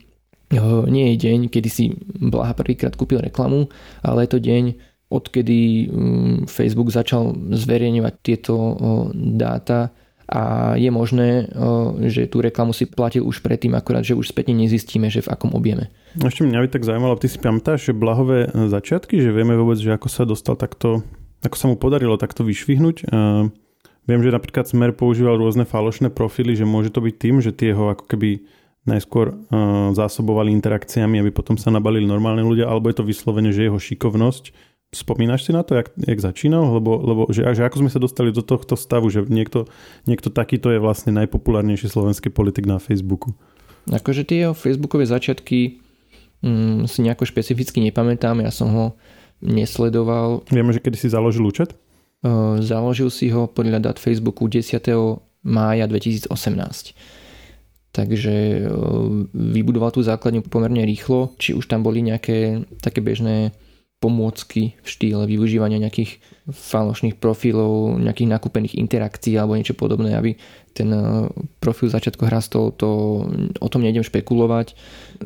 nie 0.91 1.05
je 1.13 1.15
deň, 1.15 1.39
kedy 1.49 1.69
si 1.71 1.95
Blaha 2.19 2.53
prvýkrát 2.53 2.93
kúpil 2.93 3.23
reklamu, 3.23 3.71
ale 4.03 4.27
je 4.27 4.29
to 4.35 4.39
deň, 4.43 4.63
odkedy 5.05 5.87
mm, 5.87 6.37
Facebook 6.49 6.89
začal 6.89 7.37
zverejňovať 7.53 8.13
tieto 8.25 8.73
dáta 9.13 9.93
a 10.25 10.73
je 10.73 10.89
možné, 10.89 11.45
že 12.09 12.25
tú 12.25 12.41
reklamu 12.41 12.73
si 12.73 12.89
platil 12.89 13.21
už 13.21 13.45
predtým, 13.45 13.77
akorát, 13.77 14.01
že 14.01 14.17
už 14.17 14.33
spätne 14.33 14.57
nezistíme, 14.57 15.09
že 15.13 15.21
v 15.21 15.29
akom 15.29 15.53
objeme. 15.53 15.93
Ešte 16.17 16.45
mňa 16.45 16.65
by 16.65 16.69
tak 16.73 16.83
zaujímalo, 16.87 17.21
ty 17.21 17.29
si 17.29 17.37
pamätáš, 17.37 17.89
že 17.89 17.93
blahové 17.93 18.49
začiatky, 18.49 19.21
že 19.21 19.29
vieme 19.29 19.53
vôbec, 19.53 19.77
že 19.77 19.93
ako 19.93 20.07
sa 20.09 20.25
dostal 20.25 20.57
takto, 20.57 21.05
ako 21.45 21.55
sa 21.55 21.65
mu 21.69 21.75
podarilo 21.77 22.17
takto 22.17 22.41
vyšvihnúť. 22.41 23.05
Viem, 24.05 24.21
že 24.21 24.29
napríklad 24.29 24.69
Smer 24.69 24.93
používal 24.93 25.41
rôzne 25.41 25.65
falošné 25.65 26.13
profily, 26.13 26.53
že 26.53 26.65
môže 26.65 26.93
to 26.93 27.01
byť 27.01 27.15
tým, 27.17 27.41
že 27.41 27.49
tie 27.49 27.73
ho 27.73 27.89
ako 27.89 28.05
keby 28.05 28.45
najskôr 28.85 29.33
zásobovali 29.97 30.53
interakciami, 30.53 31.17
aby 31.17 31.33
potom 31.33 31.57
sa 31.57 31.73
nabalili 31.73 32.05
normálne 32.05 32.45
ľudia, 32.45 32.69
alebo 32.69 32.85
je 32.93 33.01
to 33.01 33.05
vyslovene, 33.05 33.49
že 33.49 33.65
jeho 33.65 33.81
šikovnosť 33.81 34.53
Spomínaš 34.95 35.43
si 35.43 35.51
na 35.51 35.67
to, 35.67 35.75
jak, 35.75 35.91
jak 35.99 36.19
začínal? 36.23 36.71
Lebo, 36.79 36.95
lebo 37.03 37.21
že, 37.27 37.43
že 37.51 37.67
ako 37.67 37.83
sme 37.83 37.91
sa 37.91 37.99
dostali 37.99 38.31
do 38.31 38.39
tohto 38.39 38.79
stavu, 38.79 39.11
že 39.11 39.27
niekto, 39.27 39.67
niekto 40.07 40.31
takýto 40.31 40.71
je 40.71 40.79
vlastne 40.79 41.11
najpopulárnejší 41.11 41.91
slovenský 41.91 42.31
politik 42.31 42.63
na 42.63 42.79
Facebooku? 42.79 43.35
Akože 43.91 44.23
tie 44.23 44.47
jeho 44.47 44.55
facebookové 44.55 45.03
začiatky 45.03 45.83
mm, 46.39 46.87
si 46.87 47.03
nejako 47.03 47.27
špecificky 47.27 47.83
nepamätám, 47.83 48.39
ja 48.39 48.55
som 48.55 48.71
ho 48.71 48.85
nesledoval. 49.43 50.47
Vieme, 50.47 50.71
že 50.71 50.79
kedy 50.79 50.95
si 50.95 51.11
založil 51.11 51.43
účet? 51.43 51.75
Založil 52.63 53.11
si 53.13 53.29
ho 53.29 53.45
podľa 53.45 53.91
dát 53.91 53.97
Facebooku 54.01 54.49
10. 54.49 54.81
mája 55.45 55.85
2018. 55.85 56.31
Takže 57.95 58.65
vybudoval 59.31 59.95
tú 59.95 60.03
základňu 60.03 60.43
pomerne 60.49 60.83
rýchlo, 60.83 61.31
či 61.39 61.55
už 61.55 61.69
tam 61.69 61.85
boli 61.85 62.03
nejaké 62.03 62.67
také 62.83 62.99
bežné 62.99 63.55
pomôcky 64.03 64.75
v 64.83 64.87
štýle 64.87 65.23
využívania 65.25 65.81
nejakých 65.81 66.19
falošných 66.51 67.17
profilov, 67.17 67.97
nejakých 67.97 68.29
nakúpených 68.37 68.77
interakcií 68.77 69.33
alebo 69.33 69.57
niečo 69.57 69.73
podobné, 69.73 70.13
aby 70.13 70.37
ten 70.75 70.91
eh, 70.91 71.25
profil 71.63 71.89
začiatko 71.89 72.27
rastol, 72.27 72.75
to 72.75 72.89
o 73.57 73.67
tom 73.71 73.81
nejdem 73.81 74.03
špekulovať. 74.03 74.75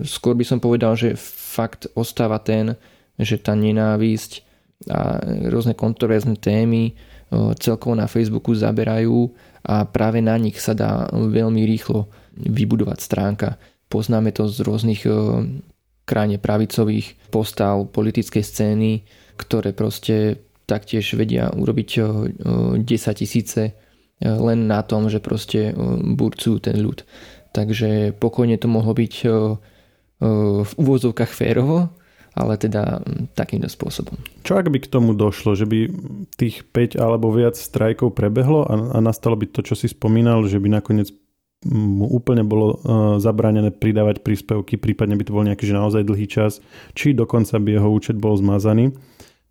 Skôr 0.06 0.38
by 0.38 0.46
som 0.46 0.62
povedal, 0.62 0.94
že 0.94 1.18
fakt 1.20 1.90
ostáva 1.98 2.38
ten, 2.40 2.78
že 3.20 3.42
tá 3.42 3.58
nenávisť 3.58 4.48
a 4.88 5.20
rôzne 5.52 5.76
kontroverzné 5.76 6.40
témy 6.40 6.94
eh, 6.94 6.96
celkovo 7.60 7.98
na 7.98 8.08
Facebooku 8.08 8.56
zaberajú 8.56 9.34
a 9.66 9.84
práve 9.84 10.24
na 10.24 10.40
nich 10.40 10.62
sa 10.62 10.72
dá 10.72 11.10
veľmi 11.12 11.68
rýchlo 11.68 12.08
vybudovať 12.38 13.00
stránka. 13.04 13.60
Poznáme 13.90 14.32
to 14.32 14.48
z 14.48 14.64
rôznych 14.64 15.04
eh, 15.04 15.14
krajne 16.10 16.42
pravicových 16.42 17.30
postal 17.30 17.86
politickej 17.86 18.42
scény, 18.42 19.06
ktoré 19.38 19.78
proste 19.78 20.42
taktiež 20.66 21.14
vedia 21.14 21.54
urobiť 21.54 21.90
10 22.82 22.82
tisíce 23.14 23.78
len 24.20 24.60
na 24.66 24.82
tom, 24.82 25.08
že 25.08 25.22
proste 25.22 25.78
burcujú 26.18 26.58
ten 26.58 26.82
ľud. 26.82 27.06
Takže 27.54 28.18
pokojne 28.18 28.58
to 28.58 28.66
mohlo 28.66 28.94
byť 28.98 29.14
v 30.66 30.72
úvozovkách 30.76 31.32
férovo, 31.32 31.90
ale 32.36 32.60
teda 32.60 33.02
takýmto 33.34 33.72
spôsobom. 33.72 34.20
Čo 34.46 34.60
ak 34.60 34.70
by 34.70 34.78
k 34.84 34.92
tomu 34.92 35.18
došlo, 35.18 35.58
že 35.58 35.66
by 35.66 35.90
tých 36.38 36.68
5 36.70 37.00
alebo 37.00 37.34
viac 37.34 37.58
strajkov 37.58 38.14
prebehlo 38.14 38.68
a, 38.68 38.96
a 38.96 38.98
nastalo 39.02 39.40
by 39.40 39.50
to, 39.50 39.66
čo 39.66 39.74
si 39.74 39.90
spomínal, 39.90 40.46
že 40.46 40.62
by 40.62 40.70
nakoniec 40.70 41.10
mu 41.68 42.08
úplne 42.08 42.48
bolo 42.48 42.68
uh, 42.72 42.80
zabranené 43.20 43.76
pridávať 43.76 44.24
príspevky, 44.24 44.80
prípadne 44.80 45.20
by 45.20 45.24
to 45.28 45.36
bol 45.36 45.44
nejaký 45.44 45.68
že 45.68 45.76
naozaj 45.76 46.08
dlhý 46.08 46.28
čas, 46.32 46.64
či 46.96 47.12
dokonca 47.12 47.60
by 47.60 47.76
jeho 47.76 47.90
účet 47.92 48.16
bol 48.16 48.32
zmazaný. 48.40 48.96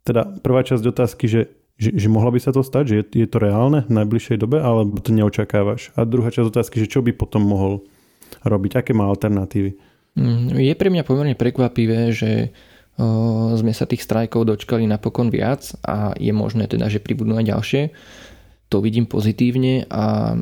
Teda 0.08 0.24
prvá 0.24 0.64
časť 0.64 0.88
otázky, 0.88 1.28
že, 1.28 1.52
že, 1.76 1.92
že 1.92 2.08
mohlo 2.08 2.32
by 2.32 2.40
sa 2.40 2.56
to 2.56 2.64
stať, 2.64 2.84
že 2.88 2.94
je, 2.96 3.04
je 3.24 3.28
to 3.28 3.36
reálne 3.36 3.84
v 3.84 3.92
najbližšej 3.92 4.40
dobe, 4.40 4.56
alebo 4.56 4.96
to 4.96 5.12
neočakávaš. 5.12 5.92
A 6.00 6.08
druhá 6.08 6.32
časť 6.32 6.48
otázky, 6.48 6.80
že 6.80 6.88
čo 6.88 7.04
by 7.04 7.12
potom 7.12 7.44
mohol 7.44 7.84
robiť, 8.40 8.80
aké 8.80 8.96
má 8.96 9.04
alternatívy. 9.04 9.76
Mm, 10.16 10.56
je 10.56 10.74
pre 10.80 10.88
mňa 10.88 11.04
pomerne 11.04 11.36
prekvapivé, 11.36 12.16
že 12.16 12.56
sme 13.54 13.70
sa 13.70 13.86
tých 13.86 14.02
strajkov 14.02 14.42
dočkali 14.42 14.82
napokon 14.82 15.30
viac 15.30 15.70
a 15.86 16.18
je 16.18 16.34
možné 16.34 16.66
teda, 16.66 16.90
že 16.90 16.98
pribudnú 16.98 17.38
aj 17.38 17.46
ďalšie 17.46 17.82
to 18.68 18.84
vidím 18.84 19.08
pozitívne 19.08 19.88
a 19.88 20.36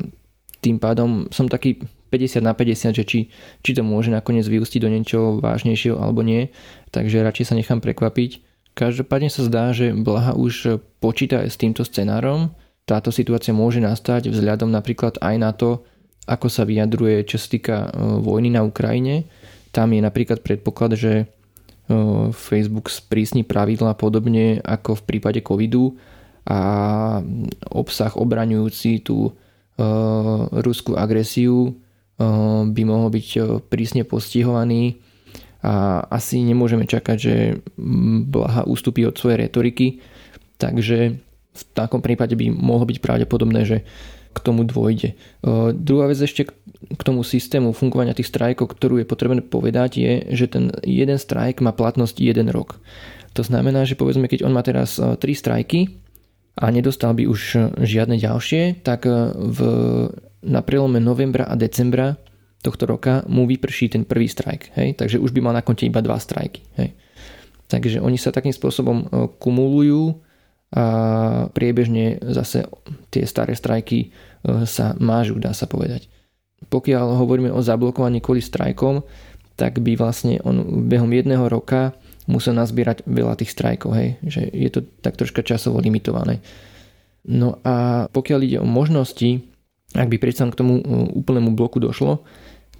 tým 0.61 0.81
pádom 0.81 1.29
som 1.29 1.45
taký 1.45 1.81
50 2.09 2.39
na 2.39 2.55
50, 2.55 2.97
že 2.97 3.03
či, 3.03 3.19
či 3.61 3.71
to 3.75 3.83
môže 3.83 4.09
nakoniec 4.09 4.47
vyústiť 4.47 4.79
do 4.79 4.89
niečoho 4.89 5.43
vážnejšieho 5.43 5.99
alebo 5.99 6.23
nie, 6.23 6.49
takže 6.95 7.23
radšej 7.23 7.45
sa 7.51 7.57
nechám 7.59 7.83
prekvapiť. 7.83 8.43
Každopádne 8.77 9.29
sa 9.33 9.41
zdá, 9.43 9.73
že 9.73 9.91
Blaha 9.91 10.37
už 10.37 10.79
počíta 11.01 11.41
aj 11.41 11.49
s 11.49 11.57
týmto 11.57 11.81
scenárom. 11.81 12.53
Táto 12.85 13.09
situácia 13.09 13.51
môže 13.51 13.81
nastať 13.81 14.29
vzhľadom 14.31 14.69
napríklad 14.69 15.19
aj 15.19 15.35
na 15.35 15.51
to, 15.51 15.83
ako 16.29 16.47
sa 16.47 16.67
vyjadruje, 16.67 17.25
čo 17.25 17.41
sa 17.41 17.47
týka 17.47 17.75
e, 17.87 17.87
vojny 18.21 18.53
na 18.53 18.61
Ukrajine. 18.61 19.25
Tam 19.73 19.91
je 19.91 19.99
napríklad 20.03 20.43
predpoklad, 20.45 20.93
že 20.93 21.13
e, 21.23 21.25
Facebook 22.35 22.93
sprísni 22.93 23.47
pravidla 23.47 23.97
podobne 23.97 24.61
ako 24.61 24.99
v 25.01 25.05
prípade 25.09 25.39
covidu 25.41 25.97
a 26.47 26.59
obsah 27.71 28.13
obraňujúci 28.15 29.03
tú 29.03 29.35
ruskú 30.57 30.97
agresiu 30.97 31.77
by 32.67 32.81
mohol 32.81 33.13
byť 33.13 33.27
prísne 33.69 34.01
postihovaný 34.01 34.99
a 35.61 36.05
asi 36.09 36.41
nemôžeme 36.41 36.89
čakať, 36.89 37.17
že 37.17 37.61
Blaha 38.25 38.65
ústupí 38.65 39.05
od 39.05 39.17
svojej 39.17 39.45
retoriky, 39.45 40.01
takže 40.57 41.21
v 41.57 41.63
takom 41.73 42.01
prípade 42.01 42.33
by 42.37 42.53
mohlo 42.53 42.85
byť 42.89 42.97
pravdepodobné, 43.01 43.61
že 43.65 43.77
k 44.33 44.39
tomu 44.45 44.61
dôjde. 44.65 45.17
Druhá 45.73 46.05
vec 46.05 46.21
ešte 46.21 46.45
k 46.93 47.01
tomu 47.01 47.25
systému 47.25 47.73
fungovania 47.73 48.13
tých 48.13 48.29
strajkov, 48.29 48.69
ktorú 48.69 49.01
je 49.01 49.09
potrebné 49.09 49.41
povedať, 49.41 49.97
je, 49.97 50.13
že 50.29 50.45
ten 50.45 50.69
jeden 50.85 51.17
strajk 51.17 51.57
má 51.65 51.73
platnosť 51.73 52.21
jeden 52.21 52.53
rok. 52.53 52.77
To 53.33 53.41
znamená, 53.41 53.85
že 53.85 53.97
povedzme, 53.97 54.29
keď 54.29 54.45
on 54.45 54.53
má 54.53 54.61
teraz 54.61 55.01
tri 55.17 55.33
strajky, 55.33 55.89
a 56.57 56.65
nedostal 56.73 57.13
by 57.13 57.29
už 57.29 57.73
žiadne 57.77 58.17
ďalšie, 58.17 58.81
tak 58.81 59.05
e, 59.05 59.13
v, 59.33 59.59
na 60.41 60.61
prelome 60.65 60.97
novembra 60.97 61.45
a 61.45 61.53
decembra 61.53 62.17
tohto 62.65 62.89
roka 62.89 63.21
mu 63.29 63.45
vyprší 63.45 63.93
ten 63.93 64.03
prvý 64.03 64.25
strajk. 64.25 64.73
Hej? 64.73 64.97
Takže 64.97 65.21
už 65.21 65.29
by 65.37 65.39
mal 65.45 65.53
na 65.53 65.61
konte 65.61 65.85
iba 65.85 66.01
dva 66.01 66.17
strajky. 66.17 66.65
Hej? 66.81 66.97
Takže 67.69 68.01
oni 68.01 68.17
sa 68.17 68.33
takým 68.33 68.51
spôsobom 68.51 68.97
e, 68.97 69.05
kumulujú 69.37 70.17
a 70.67 71.47
priebežne 71.55 72.19
zase 72.27 72.67
tie 73.13 73.23
staré 73.23 73.53
strajky 73.55 74.09
e, 74.09 74.67
sa 74.67 74.97
mážu, 74.97 75.37
dá 75.37 75.53
sa 75.53 75.69
povedať. 75.69 76.09
Pokiaľ 76.73 77.21
hovoríme 77.21 77.53
o 77.53 77.61
zablokovaní 77.61 78.17
kvôli 78.17 78.41
strajkom, 78.41 79.05
tak 79.53 79.77
by 79.77 79.93
vlastne 79.93 80.41
on 80.41 80.89
behom 80.89 81.13
jedného 81.13 81.45
roka 81.45 81.93
musel 82.27 82.53
nazbierať 82.53 83.07
veľa 83.07 83.39
tých 83.39 83.55
strajkov, 83.55 83.91
hej, 83.95 84.09
že 84.23 84.41
je 84.51 84.69
to 84.69 84.83
tak 85.01 85.15
troška 85.15 85.41
časovo 85.41 85.79
limitované. 85.79 86.43
No 87.27 87.59
a 87.63 88.07
pokiaľ 88.11 88.39
ide 88.43 88.57
o 88.63 88.67
možnosti, 88.67 89.43
ak 89.95 90.07
by 90.07 90.17
predsa 90.19 90.47
k 90.47 90.59
tomu 90.59 90.79
e, 90.79 90.83
úplnému 91.15 91.55
bloku 91.55 91.79
došlo, 91.79 92.23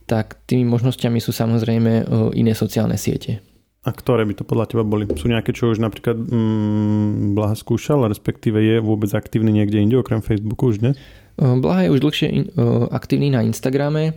tak 0.07 0.39
tými 0.47 0.63
možnosťami 0.67 1.19
sú 1.19 1.35
samozrejme 1.35 1.91
e, 1.91 2.03
iné 2.39 2.55
sociálne 2.55 2.95
siete. 2.95 3.43
A 3.87 3.95
ktoré 3.95 4.27
by 4.27 4.35
to 4.35 4.43
podľa 4.43 4.67
teba 4.67 4.83
boli? 4.83 5.07
Sú 5.15 5.31
nejaké, 5.31 5.55
čo 5.55 5.71
už 5.71 5.79
napríklad 5.79 6.19
mm, 6.19 7.35
Blaha 7.35 7.55
skúšal, 7.55 8.03
respektíve 8.07 8.59
je 8.59 8.83
vôbec 8.83 9.07
aktívny 9.15 9.51
niekde 9.55 9.79
inde, 9.79 9.95
okrem 9.95 10.19
Facebooku 10.19 10.75
už, 10.75 10.83
ne? 10.83 10.91
E, 11.39 11.43
Blaha 11.59 11.87
je 11.87 11.93
už 11.95 12.03
dlhšie 12.03 12.27
in, 12.27 12.43
aktívny 12.91 13.31
na 13.31 13.43
Instagrame, 13.43 14.15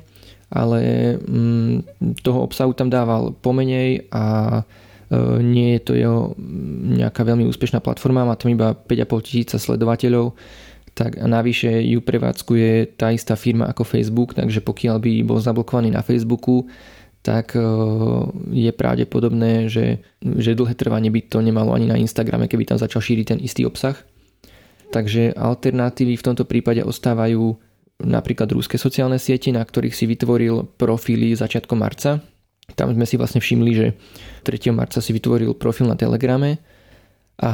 ale 0.51 1.15
mm, 1.19 2.19
toho 2.23 2.43
obsahu 2.43 2.75
tam 2.75 2.91
dával 2.91 3.35
pomenej 3.39 4.11
a 4.11 4.63
nie 5.43 5.75
je 5.77 5.81
to 5.83 5.93
jeho 5.99 6.39
nejaká 6.95 7.27
veľmi 7.27 7.43
úspešná 7.51 7.83
platforma, 7.83 8.27
má 8.27 8.39
tam 8.39 8.55
iba 8.55 8.75
5,5 8.75 9.27
tisíca 9.27 9.57
sledovateľov, 9.59 10.39
tak 10.95 11.19
a 11.19 11.27
navyše 11.27 11.71
ju 11.87 12.03
prevádzkuje 12.03 12.99
tá 12.99 13.11
istá 13.11 13.35
firma 13.35 13.67
ako 13.71 13.83
Facebook, 13.87 14.39
takže 14.39 14.63
pokiaľ 14.63 14.97
by 15.03 15.13
bol 15.27 15.39
zablokovaný 15.43 15.95
na 15.95 16.03
Facebooku, 16.03 16.67
tak 17.21 17.53
e, 17.53 17.61
je 18.55 18.73
pravdepodobné, 18.73 19.69
že, 19.69 20.01
že 20.23 20.57
dlhé 20.57 20.73
trvanie 20.73 21.13
by 21.13 21.21
to 21.29 21.39
nemalo 21.45 21.77
ani 21.77 21.87
na 21.91 22.01
Instagrame, 22.01 22.49
keby 22.49 22.65
tam 22.65 22.79
začal 22.81 23.05
šíriť 23.05 23.27
ten 23.37 23.41
istý 23.41 23.69
obsah. 23.69 23.97
Takže 24.91 25.37
alternatívy 25.39 26.19
v 26.19 26.27
tomto 26.27 26.49
prípade 26.49 26.83
ostávajú 26.83 27.55
napríklad 28.01 28.49
rúske 28.51 28.81
sociálne 28.81 29.21
siete, 29.21 29.53
na 29.53 29.63
ktorých 29.63 29.95
si 29.95 30.09
vytvoril 30.09 30.67
profily 30.81 31.37
začiatkom 31.37 31.79
marca, 31.79 32.25
tam 32.75 32.95
sme 32.95 33.07
si 33.07 33.15
vlastne 33.19 33.41
všimli, 33.43 33.73
že 33.73 33.87
3. 34.47 34.71
marca 34.75 34.99
si 34.99 35.11
vytvoril 35.11 35.57
profil 35.57 35.91
na 35.91 35.97
Telegrame 35.97 36.61
a 37.41 37.53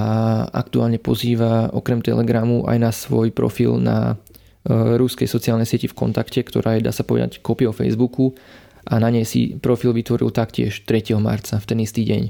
aktuálne 0.51 0.99
pozýva 0.99 1.71
okrem 1.71 2.03
Telegramu 2.03 2.67
aj 2.67 2.79
na 2.83 2.91
svoj 2.91 3.31
profil 3.31 3.79
na 3.79 4.19
e, 4.67 4.73
rúskej 4.99 5.31
sociálnej 5.31 5.67
sieti 5.67 5.87
v 5.87 5.95
kontakte, 5.95 6.43
ktorá 6.43 6.75
je, 6.75 6.87
dá 6.87 6.91
sa 6.91 7.07
povedať, 7.07 7.39
kópiou 7.39 7.71
Facebooku 7.71 8.35
a 8.83 8.99
na 8.99 9.15
nej 9.15 9.23
si 9.23 9.55
profil 9.59 9.95
vytvoril 9.95 10.35
taktiež 10.35 10.83
3. 10.83 11.15
marca 11.23 11.63
v 11.63 11.67
ten 11.71 11.79
istý 11.79 12.03
deň. 12.03 12.23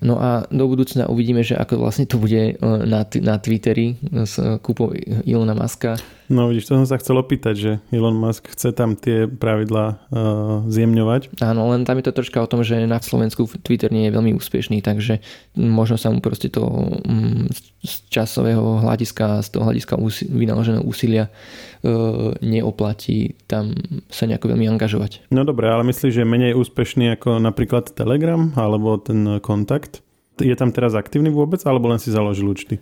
No 0.00 0.16
a 0.16 0.48
do 0.48 0.64
budúcna 0.64 1.04
uvidíme, 1.12 1.44
že 1.44 1.52
ako 1.52 1.84
vlastne 1.84 2.08
to 2.08 2.16
bude 2.16 2.40
e, 2.40 2.54
na, 2.64 3.04
na 3.04 3.34
Twitteri 3.36 4.00
s 4.24 4.40
kúpou 4.64 4.96
Ilona 5.28 5.52
Maska. 5.52 6.00
No 6.32 6.48
vidíš, 6.48 6.72
to 6.72 6.80
som 6.80 6.88
sa 6.88 6.96
chcel 6.96 7.20
opýtať, 7.20 7.54
že 7.54 7.70
Elon 7.92 8.16
Musk 8.16 8.48
chce 8.48 8.72
tam 8.72 8.96
tie 8.96 9.28
pravidlá 9.28 9.84
uh, 10.08 10.64
zjemňovať. 10.64 11.36
Áno, 11.44 11.68
len 11.68 11.84
tam 11.84 12.00
je 12.00 12.08
to 12.08 12.16
troška 12.16 12.40
o 12.40 12.48
tom, 12.48 12.64
že 12.64 12.88
na 12.88 12.96
Slovensku 13.04 13.44
Twitter 13.60 13.92
nie 13.92 14.08
je 14.08 14.16
veľmi 14.16 14.32
úspešný, 14.40 14.80
takže 14.80 15.20
možno 15.60 16.00
sa 16.00 16.08
mu 16.08 16.24
proste 16.24 16.48
to 16.48 16.64
um, 16.64 17.52
z 17.84 17.94
časového 18.08 18.80
hľadiska, 18.80 19.44
z 19.44 19.48
toho 19.52 19.68
hľadiska 19.68 20.00
úsil, 20.00 20.32
vynaloženého 20.32 20.88
úsilia 20.88 21.28
uh, 21.28 22.32
neoplatí 22.40 23.36
tam 23.44 23.76
sa 24.08 24.24
nejako 24.24 24.56
veľmi 24.56 24.64
angažovať. 24.72 25.28
No 25.28 25.44
dobre, 25.44 25.68
ale 25.68 25.84
myslíš, 25.84 26.16
že 26.16 26.24
menej 26.24 26.56
úspešný 26.56 27.12
ako 27.20 27.44
napríklad 27.44 27.92
Telegram 27.92 28.56
alebo 28.56 28.96
ten 28.96 29.36
kontakt? 29.44 30.00
Je 30.40 30.56
tam 30.56 30.72
teraz 30.72 30.96
aktívny 30.96 31.28
vôbec, 31.28 31.60
alebo 31.68 31.92
len 31.92 32.00
si 32.00 32.08
založil 32.08 32.48
účty? 32.48 32.80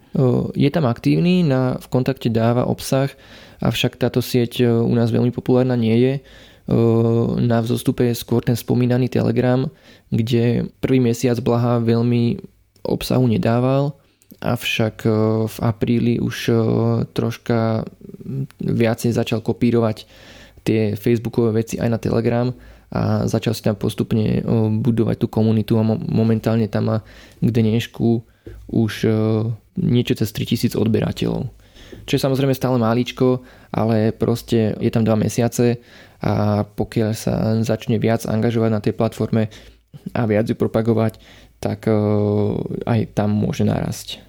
Je 0.55 0.71
tam 0.71 0.87
aktívny, 0.87 1.43
na, 1.43 1.83
v 1.83 1.87
kontakte 1.91 2.31
dáva 2.31 2.63
obsah, 2.63 3.11
avšak 3.59 3.99
táto 3.99 4.23
sieť 4.23 4.63
u 4.67 4.95
nás 4.95 5.11
veľmi 5.11 5.35
populárna 5.35 5.75
nie 5.75 5.97
je. 5.99 6.15
Na 7.43 7.59
vzostupe 7.59 8.07
je 8.07 8.15
skôr 8.15 8.47
ten 8.47 8.55
spomínaný 8.55 9.11
Telegram, 9.11 9.67
kde 10.15 10.71
prvý 10.79 11.03
mesiac 11.03 11.43
Blaha 11.43 11.83
veľmi 11.83 12.39
obsahu 12.87 13.27
nedával, 13.27 13.99
avšak 14.39 15.05
v 15.51 15.57
apríli 15.59 16.23
už 16.23 16.55
troška 17.13 17.85
viacej 18.63 19.11
začal 19.11 19.43
kopírovať 19.43 20.07
tie 20.65 20.95
facebookové 20.97 21.65
veci 21.65 21.81
aj 21.81 21.89
na 21.89 21.99
Telegram 21.99 22.49
a 22.91 23.25
začal 23.31 23.55
si 23.55 23.63
tam 23.63 23.79
postupne 23.79 24.43
budovať 24.83 25.17
tú 25.23 25.27
komunitu 25.31 25.79
a 25.79 25.87
momentálne 25.87 26.67
tam 26.67 26.91
má 26.91 26.99
k 27.39 27.49
dnešku 27.49 28.27
už 28.71 28.93
niečo 29.79 30.15
cez 30.19 30.29
3000 30.35 30.75
odberateľov. 30.75 31.47
Čo 32.07 32.13
je 32.15 32.23
samozrejme 32.23 32.55
stále 32.55 32.79
máličko, 32.79 33.43
ale 33.75 34.15
proste 34.15 34.79
je 34.79 34.91
tam 34.91 35.03
2 35.03 35.27
mesiace 35.27 35.83
a 36.23 36.63
pokiaľ 36.63 37.11
sa 37.15 37.59
začne 37.63 37.99
viac 37.99 38.27
angažovať 38.27 38.71
na 38.71 38.81
tej 38.83 38.95
platforme 38.95 39.51
a 40.15 40.23
viac 40.27 40.47
ju 40.47 40.55
propagovať, 40.55 41.19
tak 41.59 41.87
aj 42.87 43.01
tam 43.15 43.35
môže 43.35 43.67
narásť. 43.67 44.23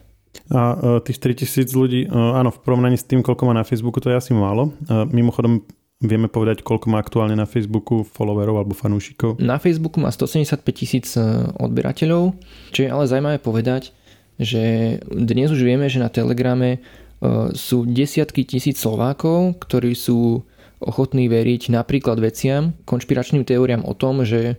A 0.52 0.76
tých 1.06 1.22
3000 1.22 1.72
ľudí, 1.72 2.02
áno, 2.12 2.52
v 2.52 2.60
porovnaní 2.60 3.00
s 3.00 3.08
tým, 3.08 3.24
koľko 3.24 3.48
má 3.48 3.54
na 3.56 3.68
Facebooku, 3.68 4.04
to 4.04 4.12
je 4.12 4.20
asi 4.20 4.32
málo. 4.36 4.74
Mimochodom, 4.90 5.64
Vieme 6.02 6.26
povedať, 6.26 6.66
koľko 6.66 6.90
má 6.90 6.98
aktuálne 6.98 7.38
na 7.38 7.46
Facebooku 7.46 8.02
followerov 8.02 8.58
alebo 8.58 8.74
fanúšikov? 8.74 9.38
Na 9.38 9.62
Facebooku 9.62 10.02
má 10.02 10.10
175 10.10 10.66
tisíc 10.74 11.14
e, 11.14 11.22
odberateľov, 11.62 12.34
čo 12.74 12.80
je 12.82 12.90
ale 12.90 13.06
zaujímavé 13.06 13.38
povedať, 13.38 13.94
že 14.42 14.98
dnes 15.06 15.54
už 15.54 15.62
vieme, 15.62 15.86
že 15.94 16.02
na 16.02 16.10
Telegrame 16.10 16.70
e, 16.74 16.80
sú 17.54 17.86
desiatky 17.86 18.50
tisíc 18.50 18.82
Slovákov, 18.82 19.62
ktorí 19.62 19.94
sú 19.94 20.42
ochotní 20.82 21.30
veriť 21.30 21.70
napríklad 21.70 22.18
veciam, 22.18 22.74
konšpiračným 22.90 23.46
teóriám 23.46 23.86
o 23.86 23.94
tom, 23.94 24.26
že 24.26 24.42
e, 24.50 24.56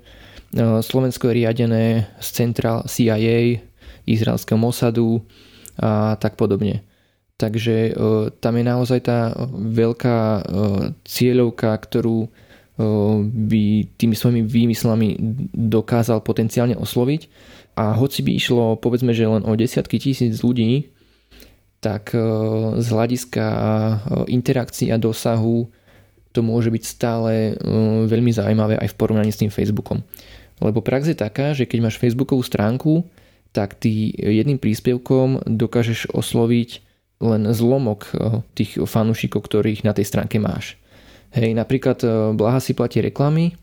Slovensko 0.79 1.27
je 1.27 1.39
riadené 1.43 2.07
z 2.23 2.29
centrál 2.39 2.87
CIA, 2.87 3.59
izraelského 4.07 4.63
Mossadu 4.63 5.27
a 5.75 6.15
tak 6.23 6.39
podobne. 6.39 6.87
Takže 7.41 7.75
e, 7.75 7.93
tam 8.39 8.55
je 8.55 8.65
naozaj 8.65 9.01
tá 9.03 9.35
veľká 9.51 10.19
e, 10.19 10.43
cieľovka, 11.03 11.75
ktorú 11.75 12.27
e, 12.27 12.29
by 13.27 13.65
tými 13.99 14.15
svojimi 14.15 14.43
výmyslami 14.47 15.09
dokázal 15.51 16.23
potenciálne 16.23 16.79
osloviť. 16.79 17.27
A 17.75 17.97
hoci 17.97 18.21
by 18.21 18.31
išlo 18.37 18.77
povedzme, 18.77 19.17
že 19.17 19.27
len 19.27 19.43
o 19.49 19.57
desiatky 19.57 19.97
tisíc 19.97 20.45
ľudí, 20.45 20.93
tak 21.83 22.15
z 22.79 22.87
hľadiska 22.95 23.47
interakcií 24.31 24.95
a 24.95 25.03
dosahu 25.03 25.67
to 26.31 26.41
môže 26.45 26.71
byť 26.71 26.85
stále 26.87 27.59
veľmi 28.07 28.31
zaujímavé 28.31 28.79
aj 28.79 28.95
v 28.95 28.99
porovnaní 29.03 29.35
s 29.35 29.43
tým 29.43 29.51
Facebookom. 29.51 29.99
Lebo 30.63 30.79
prax 30.79 31.11
je 31.11 31.19
taká, 31.19 31.59
že 31.59 31.67
keď 31.67 31.91
máš 31.91 31.99
Facebookovú 31.99 32.45
stránku, 32.47 33.03
tak 33.51 33.75
ty 33.75 34.15
jedným 34.15 34.63
príspevkom 34.63 35.43
dokážeš 35.43 36.15
osloviť 36.15 36.92
len 37.23 37.47
zlomok 37.55 38.11
tých 38.59 38.83
fanúšikov, 38.83 39.47
ktorých 39.47 39.87
na 39.87 39.95
tej 39.95 40.11
stránke 40.11 40.43
máš. 40.43 40.75
Hej, 41.33 41.55
napríklad 41.55 42.03
Blaha 42.35 42.59
si 42.59 42.75
platí 42.77 43.01
reklamy 43.01 43.57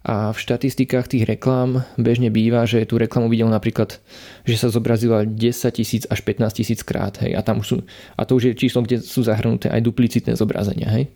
a 0.00 0.32
v 0.32 0.38
štatistikách 0.40 1.12
tých 1.12 1.28
reklám 1.28 1.84
bežne 2.00 2.32
býva, 2.32 2.64
že 2.64 2.88
tú 2.88 2.96
reklamu 2.96 3.28
videl 3.28 3.52
napríklad, 3.52 4.00
že 4.48 4.56
sa 4.56 4.72
zobrazila 4.72 5.28
10 5.28 5.36
tisíc 5.76 6.08
až 6.08 6.24
15 6.24 6.56
tisíc 6.56 6.80
krát. 6.80 7.20
Hej, 7.20 7.36
a, 7.36 7.44
tam 7.44 7.60
sú, 7.60 7.84
a 8.16 8.24
to 8.24 8.40
už 8.40 8.52
je 8.52 8.52
číslo, 8.56 8.80
kde 8.80 9.04
sú 9.04 9.20
zahrnuté 9.20 9.68
aj 9.68 9.84
duplicitné 9.84 10.40
zobrazenia. 10.40 10.88
Hej. 10.88 11.12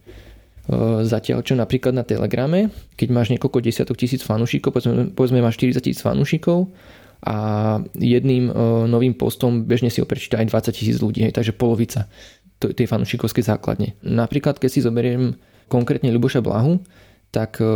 Zatiaľ 1.04 1.44
čo 1.44 1.56
napríklad 1.56 1.92
na 1.92 2.04
Telegrame, 2.04 2.72
keď 2.96 3.08
máš 3.12 3.28
niekoľko 3.32 3.60
desiatok 3.64 4.00
tisíc 4.00 4.24
fanúšikov, 4.24 4.72
povedzme, 4.72 5.12
povedzme 5.12 5.44
máš 5.44 5.60
40 5.60 5.80
tisíc 5.80 6.00
fanúšikov 6.04 6.68
a 7.24 7.36
jedným 7.96 8.52
novým 8.84 9.16
postom 9.16 9.64
bežne 9.64 9.88
si 9.88 10.04
ho 10.04 10.06
prečíta 10.06 10.36
aj 10.44 10.52
20 10.52 10.76
tisíc 10.76 10.96
ľudí, 11.00 11.24
hej, 11.24 11.32
takže 11.32 11.56
polovica 11.56 12.04
tej 12.60 12.86
fanúšikovskej 12.88 13.44
základne. 13.44 13.98
Napríklad, 14.00 14.56
keď 14.56 14.70
si 14.70 14.84
zoberiem 14.84 15.36
konkrétne 15.68 16.08
Ľuboša 16.12 16.40
Blahu, 16.40 16.80
tak 17.34 17.58
e, 17.58 17.66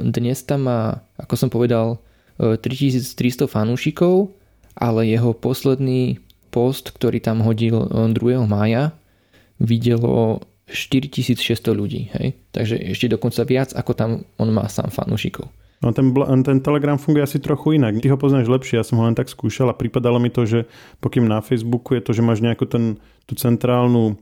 dnes 0.00 0.40
tam 0.42 0.66
má, 0.66 1.04
ako 1.20 1.34
som 1.36 1.48
povedal, 1.52 2.00
3300 2.40 3.12
e, 3.12 3.46
fanúšikov, 3.46 4.32
ale 4.74 5.06
jeho 5.06 5.36
posledný 5.36 6.16
post, 6.48 6.96
ktorý 6.96 7.20
tam 7.20 7.44
hodil 7.44 7.86
2. 7.86 8.16
E, 8.16 8.36
mája, 8.48 8.96
videlo 9.60 10.40
4600 10.72 11.76
ľudí. 11.76 12.08
Hej? 12.16 12.40
Takže 12.56 12.80
ešte 12.80 13.12
dokonca 13.12 13.44
viac, 13.44 13.76
ako 13.76 13.92
tam 13.92 14.10
on 14.40 14.48
má 14.48 14.64
sám 14.72 14.88
fanúšikov. 14.88 15.52
No 15.82 15.90
ten, 15.90 16.14
ten 16.46 16.62
Telegram 16.62 16.94
funguje 16.94 17.26
asi 17.26 17.42
trochu 17.42 17.74
inak. 17.74 17.98
Ty 17.98 18.14
ho 18.14 18.18
poznáš 18.18 18.46
lepšie, 18.46 18.78
ja 18.78 18.86
som 18.86 19.02
ho 19.02 19.04
len 19.04 19.18
tak 19.18 19.26
skúšal 19.26 19.66
a 19.66 19.74
pripadalo 19.74 20.22
mi 20.22 20.30
to, 20.30 20.46
že 20.46 20.70
pokým 21.02 21.26
na 21.26 21.42
Facebooku 21.42 21.98
je 21.98 22.02
to, 22.06 22.14
že 22.14 22.22
máš 22.22 22.38
nejakú 22.38 22.70
ten, 22.70 23.02
tú 23.26 23.34
centrálnu 23.34 24.14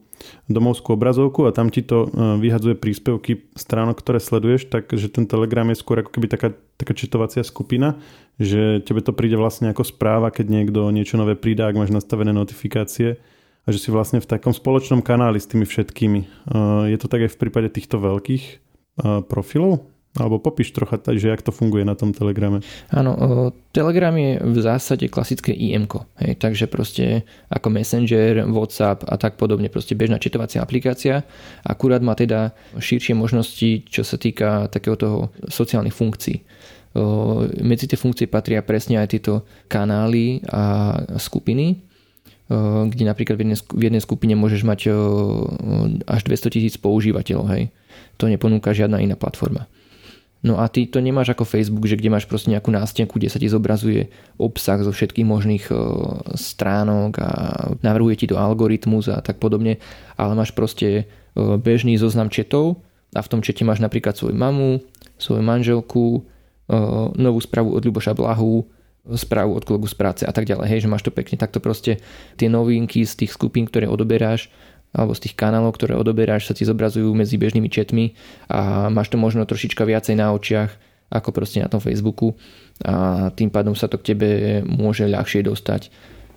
domovskú 0.48 0.96
obrazovku 0.96 1.48
a 1.48 1.54
tam 1.54 1.72
ti 1.72 1.80
to 1.80 2.08
e, 2.08 2.08
vyhadzuje 2.40 2.76
príspevky 2.76 3.48
stránok, 3.56 4.00
ktoré 4.00 4.20
sleduješ, 4.20 4.68
takže 4.68 5.08
ten 5.08 5.24
Telegram 5.24 5.64
je 5.72 5.80
skôr 5.80 6.04
ako 6.04 6.12
keby 6.12 6.28
taká, 6.28 6.48
taká 6.76 6.92
četovacia 6.92 7.40
skupina, 7.40 7.96
že 8.36 8.84
tebe 8.84 9.00
to 9.00 9.16
príde 9.16 9.36
vlastne 9.40 9.72
ako 9.72 9.84
správa, 9.84 10.28
keď 10.28 10.46
niekto 10.48 10.80
niečo 10.92 11.16
nové 11.16 11.36
pridá, 11.40 11.68
ak 11.68 11.80
máš 11.80 11.92
nastavené 11.92 12.36
notifikácie 12.36 13.16
a 13.64 13.68
že 13.68 13.80
si 13.80 13.88
vlastne 13.92 14.20
v 14.20 14.28
takom 14.28 14.52
spoločnom 14.52 15.00
kanáli 15.00 15.40
s 15.40 15.48
tými 15.48 15.64
všetkými. 15.64 16.20
E, 16.20 16.26
je 16.92 16.98
to 17.00 17.08
tak 17.08 17.24
aj 17.24 17.30
v 17.32 17.40
prípade 17.40 17.68
týchto 17.72 17.96
veľkých 18.00 18.44
e, 18.44 18.54
profilov? 19.24 19.88
Alebo 20.18 20.42
popíš 20.42 20.74
trocha, 20.74 20.98
že 20.98 21.30
jak 21.30 21.38
to 21.38 21.54
funguje 21.54 21.86
na 21.86 21.94
tom 21.94 22.10
Telegrame. 22.10 22.66
Áno, 22.90 23.14
Telegram 23.70 24.10
je 24.10 24.42
v 24.42 24.58
zásade 24.58 25.06
klasické 25.06 25.54
IM, 25.54 25.86
takže 26.18 26.66
proste 26.66 27.22
ako 27.46 27.70
Messenger, 27.70 28.42
WhatsApp 28.50 29.06
a 29.06 29.14
tak 29.14 29.38
podobne, 29.38 29.70
proste 29.70 29.94
bežná 29.94 30.18
četovacia 30.18 30.66
aplikácia. 30.66 31.22
Akurát 31.62 32.02
má 32.02 32.18
teda 32.18 32.50
širšie 32.74 33.14
možnosti, 33.14 33.86
čo 33.86 34.02
sa 34.02 34.18
týka 34.18 34.66
takého 34.66 34.98
toho 34.98 35.30
sociálnych 35.46 35.94
funkcií. 35.94 36.42
Medzi 37.62 37.86
tie 37.86 37.94
funkcie 37.94 38.26
patria 38.26 38.66
presne 38.66 38.98
aj 38.98 39.14
tieto 39.14 39.46
kanály 39.70 40.42
a 40.50 40.98
skupiny, 41.22 41.86
kde 42.90 43.04
napríklad 43.06 43.38
v 43.38 43.46
jednej, 43.46 43.58
v 43.62 43.82
jednej 43.86 44.02
skupine 44.02 44.34
môžeš 44.34 44.66
mať 44.66 44.90
až 46.10 46.20
200 46.26 46.50
tisíc 46.50 46.74
používateľov. 46.82 47.46
Hej. 47.54 47.70
To 48.18 48.26
neponúka 48.26 48.74
žiadna 48.74 48.98
iná 48.98 49.14
platforma. 49.14 49.70
No 50.40 50.56
a 50.56 50.72
ty 50.72 50.88
to 50.88 51.04
nemáš 51.04 51.36
ako 51.36 51.44
Facebook, 51.44 51.84
že 51.84 52.00
kde 52.00 52.08
máš 52.08 52.24
proste 52.24 52.48
nejakú 52.48 52.72
nástenku, 52.72 53.20
kde 53.20 53.28
sa 53.28 53.36
ti 53.36 53.44
zobrazuje 53.52 54.08
obsah 54.40 54.80
zo 54.80 54.88
všetkých 54.88 55.28
možných 55.28 55.68
e, 55.68 55.74
stránok 56.32 57.12
a 57.20 57.30
navrhuje 57.84 58.24
ti 58.24 58.26
to 58.32 58.40
algoritmus 58.40 59.12
a 59.12 59.20
tak 59.20 59.36
podobne, 59.36 59.76
ale 60.16 60.32
máš 60.32 60.56
proste 60.56 60.88
e, 60.88 61.02
bežný 61.60 62.00
zoznam 62.00 62.32
četov 62.32 62.80
a 63.12 63.20
v 63.20 63.28
tom 63.28 63.44
čete 63.44 63.68
máš 63.68 63.84
napríklad 63.84 64.16
svoju 64.16 64.32
mamu, 64.32 64.80
svoju 65.20 65.44
manželku, 65.44 66.06
e, 66.16 66.20
novú 67.20 67.40
správu 67.44 67.76
od 67.76 67.84
Ľuboša 67.84 68.16
Blahu, 68.16 68.64
správu 69.04 69.56
od 69.56 69.64
kolegu 69.64 69.88
z 69.88 69.96
práce 69.96 70.22
a 70.24 70.32
tak 70.32 70.48
ďalej. 70.48 70.66
Hej, 70.68 70.80
že 70.84 70.92
máš 70.92 71.04
to 71.04 71.12
pekne 71.12 71.40
takto 71.40 71.60
proste 71.60 72.00
tie 72.40 72.48
novinky 72.52 73.04
z 73.04 73.24
tých 73.24 73.36
skupín, 73.36 73.68
ktoré 73.68 73.88
odoberáš 73.88 74.52
alebo 74.90 75.14
z 75.14 75.30
tých 75.30 75.34
kanálov, 75.38 75.78
ktoré 75.78 75.94
odoberáš, 75.94 76.50
sa 76.50 76.54
ti 76.56 76.66
zobrazujú 76.66 77.14
medzi 77.14 77.38
bežnými 77.38 77.70
chatmi 77.70 78.18
a 78.50 78.90
máš 78.90 79.14
to 79.14 79.16
možno 79.16 79.46
trošička 79.46 79.86
viacej 79.86 80.18
na 80.18 80.34
očiach 80.34 80.70
ako 81.10 81.34
proste 81.34 81.58
na 81.58 81.66
tom 81.66 81.82
Facebooku 81.82 82.38
a 82.86 83.28
tým 83.34 83.50
pádom 83.50 83.74
sa 83.74 83.90
to 83.90 83.98
k 83.98 84.14
tebe 84.14 84.28
môže 84.62 85.04
ľahšie 85.10 85.42
dostať. 85.42 85.90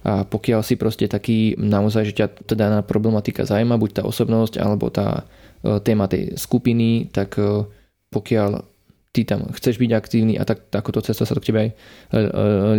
A 0.04 0.28
pokiaľ 0.28 0.66
si 0.68 0.76
proste 0.76 1.08
taký 1.08 1.56
naozaj, 1.56 2.12
že 2.12 2.14
ťa 2.20 2.28
teda 2.44 2.68
na 2.68 2.80
problematika 2.84 3.48
zaujíma, 3.48 3.80
buď 3.80 4.02
tá 4.02 4.04
osobnosť 4.04 4.60
alebo 4.60 4.92
tá 4.92 5.24
e, 5.64 5.80
téma 5.80 6.12
tej 6.12 6.36
skupiny, 6.36 7.08
tak 7.08 7.40
e, 7.40 7.64
pokiaľ 8.12 8.68
ty 9.16 9.24
tam 9.24 9.48
chceš 9.56 9.80
byť 9.80 9.92
aktívny 9.96 10.36
a 10.36 10.44
tak, 10.44 10.68
takoto 10.68 11.00
cesta 11.00 11.24
sa 11.24 11.32
to 11.32 11.40
k 11.40 11.54
tebe 11.54 11.60
aj 11.64 11.70
e, 11.72 11.76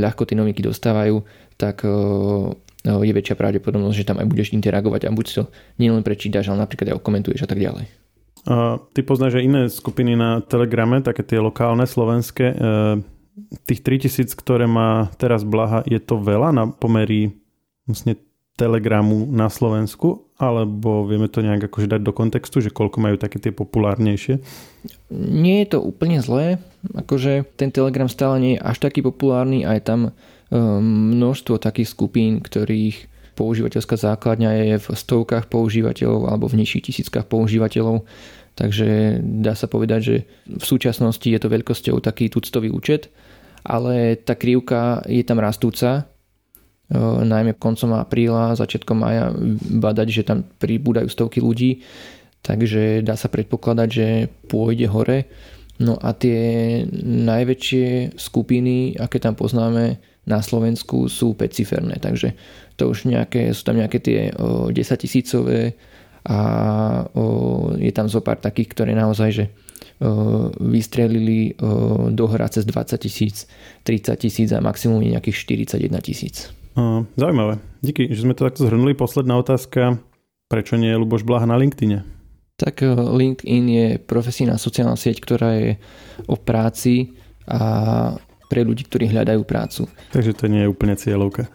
ľahko 0.05 0.29
tie 0.29 0.37
novinky 0.37 0.61
dostávajú, 0.61 1.25
tak 1.57 1.87
je 2.85 3.13
väčšia 3.17 3.41
pravdepodobnosť, 3.41 3.97
že 3.97 4.09
tam 4.09 4.21
aj 4.21 4.29
budeš 4.29 4.53
interagovať 4.53 5.09
a 5.09 5.15
buď 5.17 5.27
to 5.33 5.43
nielen 5.81 6.05
prečítaš, 6.05 6.53
ale 6.53 6.69
napríklad 6.69 6.93
aj 6.93 7.01
komentuješ 7.01 7.45
a 7.45 7.49
tak 7.49 7.59
ďalej. 7.59 7.89
A 8.45 8.77
ty 8.93 9.01
poznáš 9.01 9.41
aj 9.41 9.45
iné 9.49 9.63
skupiny 9.73 10.21
na 10.21 10.45
Telegrame, 10.45 11.01
také 11.01 11.25
tie 11.25 11.41
lokálne, 11.41 11.89
slovenské. 11.89 12.53
E, 12.53 12.57
tých 13.65 13.81
3000, 13.81 14.37
ktoré 14.37 14.69
má 14.69 15.09
teraz 15.17 15.49
Blaha, 15.49 15.81
je 15.89 15.97
to 15.97 16.21
veľa 16.21 16.53
na 16.53 16.69
pomery 16.69 17.33
vlastne 17.89 18.21
Telegramu 18.55 19.27
na 19.33 19.49
Slovensku? 19.49 20.31
Alebo 20.37 21.09
vieme 21.09 21.31
to 21.31 21.41
nejak 21.41 21.73
akože 21.73 21.89
dať 21.89 22.01
do 22.05 22.13
kontextu, 22.13 22.61
že 22.61 22.75
koľko 22.75 23.01
majú 23.01 23.17
také 23.17 23.41
tie 23.41 23.51
populárnejšie? 23.55 24.45
Nie 25.15 25.65
je 25.65 25.69
to 25.75 25.79
úplne 25.81 26.21
zlé. 26.21 26.61
Akože 26.93 27.49
ten 27.57 27.73
Telegram 27.73 28.11
stále 28.11 28.37
nie 28.39 28.53
je 28.59 28.63
až 28.63 28.77
taký 28.83 29.01
populárny 29.01 29.65
a 29.65 29.73
je 29.79 29.83
tam 29.83 30.01
množstvo 30.53 31.57
takých 31.57 31.89
skupín, 31.93 32.45
ktorých 32.45 33.15
používateľská 33.35 33.99
základňa 33.99 34.51
je 34.55 34.77
v 34.79 34.87
stovkách 34.95 35.51
používateľov 35.51 36.31
alebo 36.31 36.47
v 36.47 36.63
nižších 36.63 36.85
tisíckach 36.91 37.27
používateľov. 37.27 38.07
Takže 38.55 39.19
dá 39.43 39.59
sa 39.59 39.67
povedať, 39.67 40.01
že 40.01 40.17
v 40.47 40.65
súčasnosti 40.65 41.27
je 41.27 41.39
to 41.43 41.51
veľkosťou 41.51 41.99
taký 41.99 42.31
tuctový 42.31 42.71
účet, 42.71 43.11
ale 43.67 44.15
tá 44.15 44.39
krivka 44.39 45.03
je 45.11 45.27
tam 45.27 45.43
rastúca, 45.43 46.07
ehm, 46.95 47.27
najmä 47.27 47.59
koncom 47.59 47.99
apríla, 47.99 48.55
začiatkom 48.55 49.03
maja 49.03 49.35
badať, 49.83 50.07
že 50.07 50.23
tam 50.23 50.47
pribúdajú 50.47 51.11
stovky 51.11 51.43
ľudí, 51.43 51.83
takže 52.47 53.03
dá 53.03 53.19
sa 53.19 53.27
predpokladať, 53.27 53.89
že 53.91 54.07
pôjde 54.47 54.87
hore. 54.87 55.27
No 55.83 55.99
a 55.99 56.15
tie 56.15 56.87
najväčšie 57.03 58.15
skupiny, 58.15 58.95
aké 58.95 59.19
tam 59.19 59.35
poznáme, 59.35 59.99
na 60.25 60.41
Slovensku 60.41 61.09
sú 61.09 61.37
5 61.37 62.01
takže 62.01 62.33
to 62.75 62.91
už 62.91 63.07
nejaké, 63.07 63.53
sú 63.53 63.63
tam 63.63 63.77
nejaké 63.79 63.99
tie 64.01 64.19
o, 64.35 64.73
10 64.73 64.77
tisícové 64.97 65.77
a 66.25 66.39
o, 67.13 67.71
je 67.77 67.93
tam 67.93 68.09
zo 68.09 68.25
pár 68.25 68.41
takých, 68.41 68.73
ktoré 68.73 68.93
naozaj 68.97 69.31
že 69.31 69.45
o, 70.01 70.49
vystrelili 70.59 71.55
o, 71.61 72.09
do 72.11 72.25
hra 72.27 72.49
cez 72.49 72.65
20 72.65 72.97
tisíc, 72.99 73.47
30 73.85 74.17
tisíc 74.17 74.49
a 74.51 74.65
maximum 74.65 75.05
je 75.05 75.15
nejakých 75.15 75.37
41 75.77 76.01
tisíc. 76.01 76.37
Zaujímavé. 77.15 77.63
Díky, 77.87 78.11
že 78.11 78.27
sme 78.27 78.35
to 78.35 78.51
takto 78.51 78.67
zhrnuli. 78.67 78.99
Posledná 78.99 79.39
otázka. 79.39 80.03
Prečo 80.51 80.75
nie 80.75 80.91
je 80.91 80.99
Luboš 80.99 81.23
Blaha 81.23 81.47
na 81.47 81.55
LinkedIne? 81.55 82.03
Tak 82.59 82.83
LinkedIn 83.15 83.65
je 83.67 83.89
profesijná 84.03 84.59
sociálna 84.59 84.99
sieť, 84.99 85.23
ktorá 85.23 85.55
je 85.55 85.71
o 86.27 86.35
práci 86.35 87.15
a 87.47 88.15
pre 88.55 88.63
ľudí, 88.63 88.87
ktorí 88.87 89.11
hľadajú 89.11 89.43
prácu. 89.43 89.91
Takže 90.15 90.39
to 90.39 90.47
nie 90.47 90.63
je 90.63 90.71
úplne 90.71 90.95
cieľovka. 90.95 91.51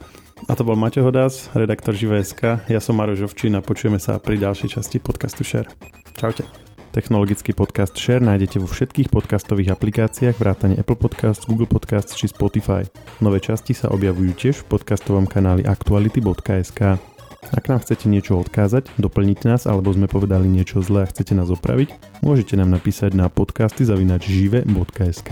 A 0.48 0.52
to 0.60 0.68
bol 0.68 0.76
Maťo 0.76 1.08
Hodás, 1.08 1.48
redaktor 1.56 1.96
Živé.sk. 1.96 2.68
Ja 2.68 2.84
som 2.84 3.00
Maro 3.00 3.16
Žovčín 3.16 3.56
a 3.56 3.64
počujeme 3.64 4.04
sa 4.04 4.20
pri 4.20 4.36
ďalšej 4.36 4.76
časti 4.76 5.00
podcastu 5.00 5.48
Share. 5.48 5.72
Čaute. 6.20 6.44
Technologický 6.92 7.56
podcast 7.56 7.96
Share 7.96 8.20
nájdete 8.20 8.60
vo 8.60 8.68
všetkých 8.68 9.08
podcastových 9.08 9.80
aplikáciách 9.80 10.36
vrátane 10.36 10.76
Apple 10.76 11.00
Podcast, 11.00 11.48
Google 11.48 11.72
Podcast 11.72 12.20
či 12.20 12.28
Spotify. 12.28 12.84
Nové 13.24 13.40
časti 13.40 13.72
sa 13.72 13.88
objavujú 13.96 14.36
tiež 14.36 14.68
v 14.68 14.76
podcastovom 14.76 15.24
kanáli 15.24 15.64
aktuality.sk. 15.64 17.09
Ak 17.50 17.72
nám 17.72 17.80
chcete 17.80 18.12
niečo 18.12 18.36
odkázať, 18.36 18.92
doplniť 19.00 19.40
nás 19.48 19.64
alebo 19.64 19.90
sme 19.96 20.12
povedali 20.12 20.52
niečo 20.52 20.84
zlé 20.84 21.08
a 21.08 21.10
chcete 21.10 21.32
nás 21.32 21.48
opraviť, 21.48 21.96
môžete 22.20 22.60
nám 22.60 22.70
napísať 22.70 23.16
na 23.16 23.32
podcasty 23.32 23.88
zavinačžive.sk 23.88 25.30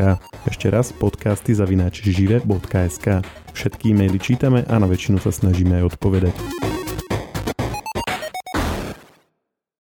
Ešte 0.48 0.68
raz 0.72 0.96
podcasty 0.96 1.52
zavinačžive.sk 1.52 3.08
Všetky 3.52 3.92
e-maily 3.92 4.20
čítame 4.24 4.64
a 4.64 4.76
na 4.80 4.88
väčšinu 4.88 5.20
sa 5.20 5.36
snažíme 5.36 5.84
aj 5.84 5.98
odpovedať. 5.98 6.36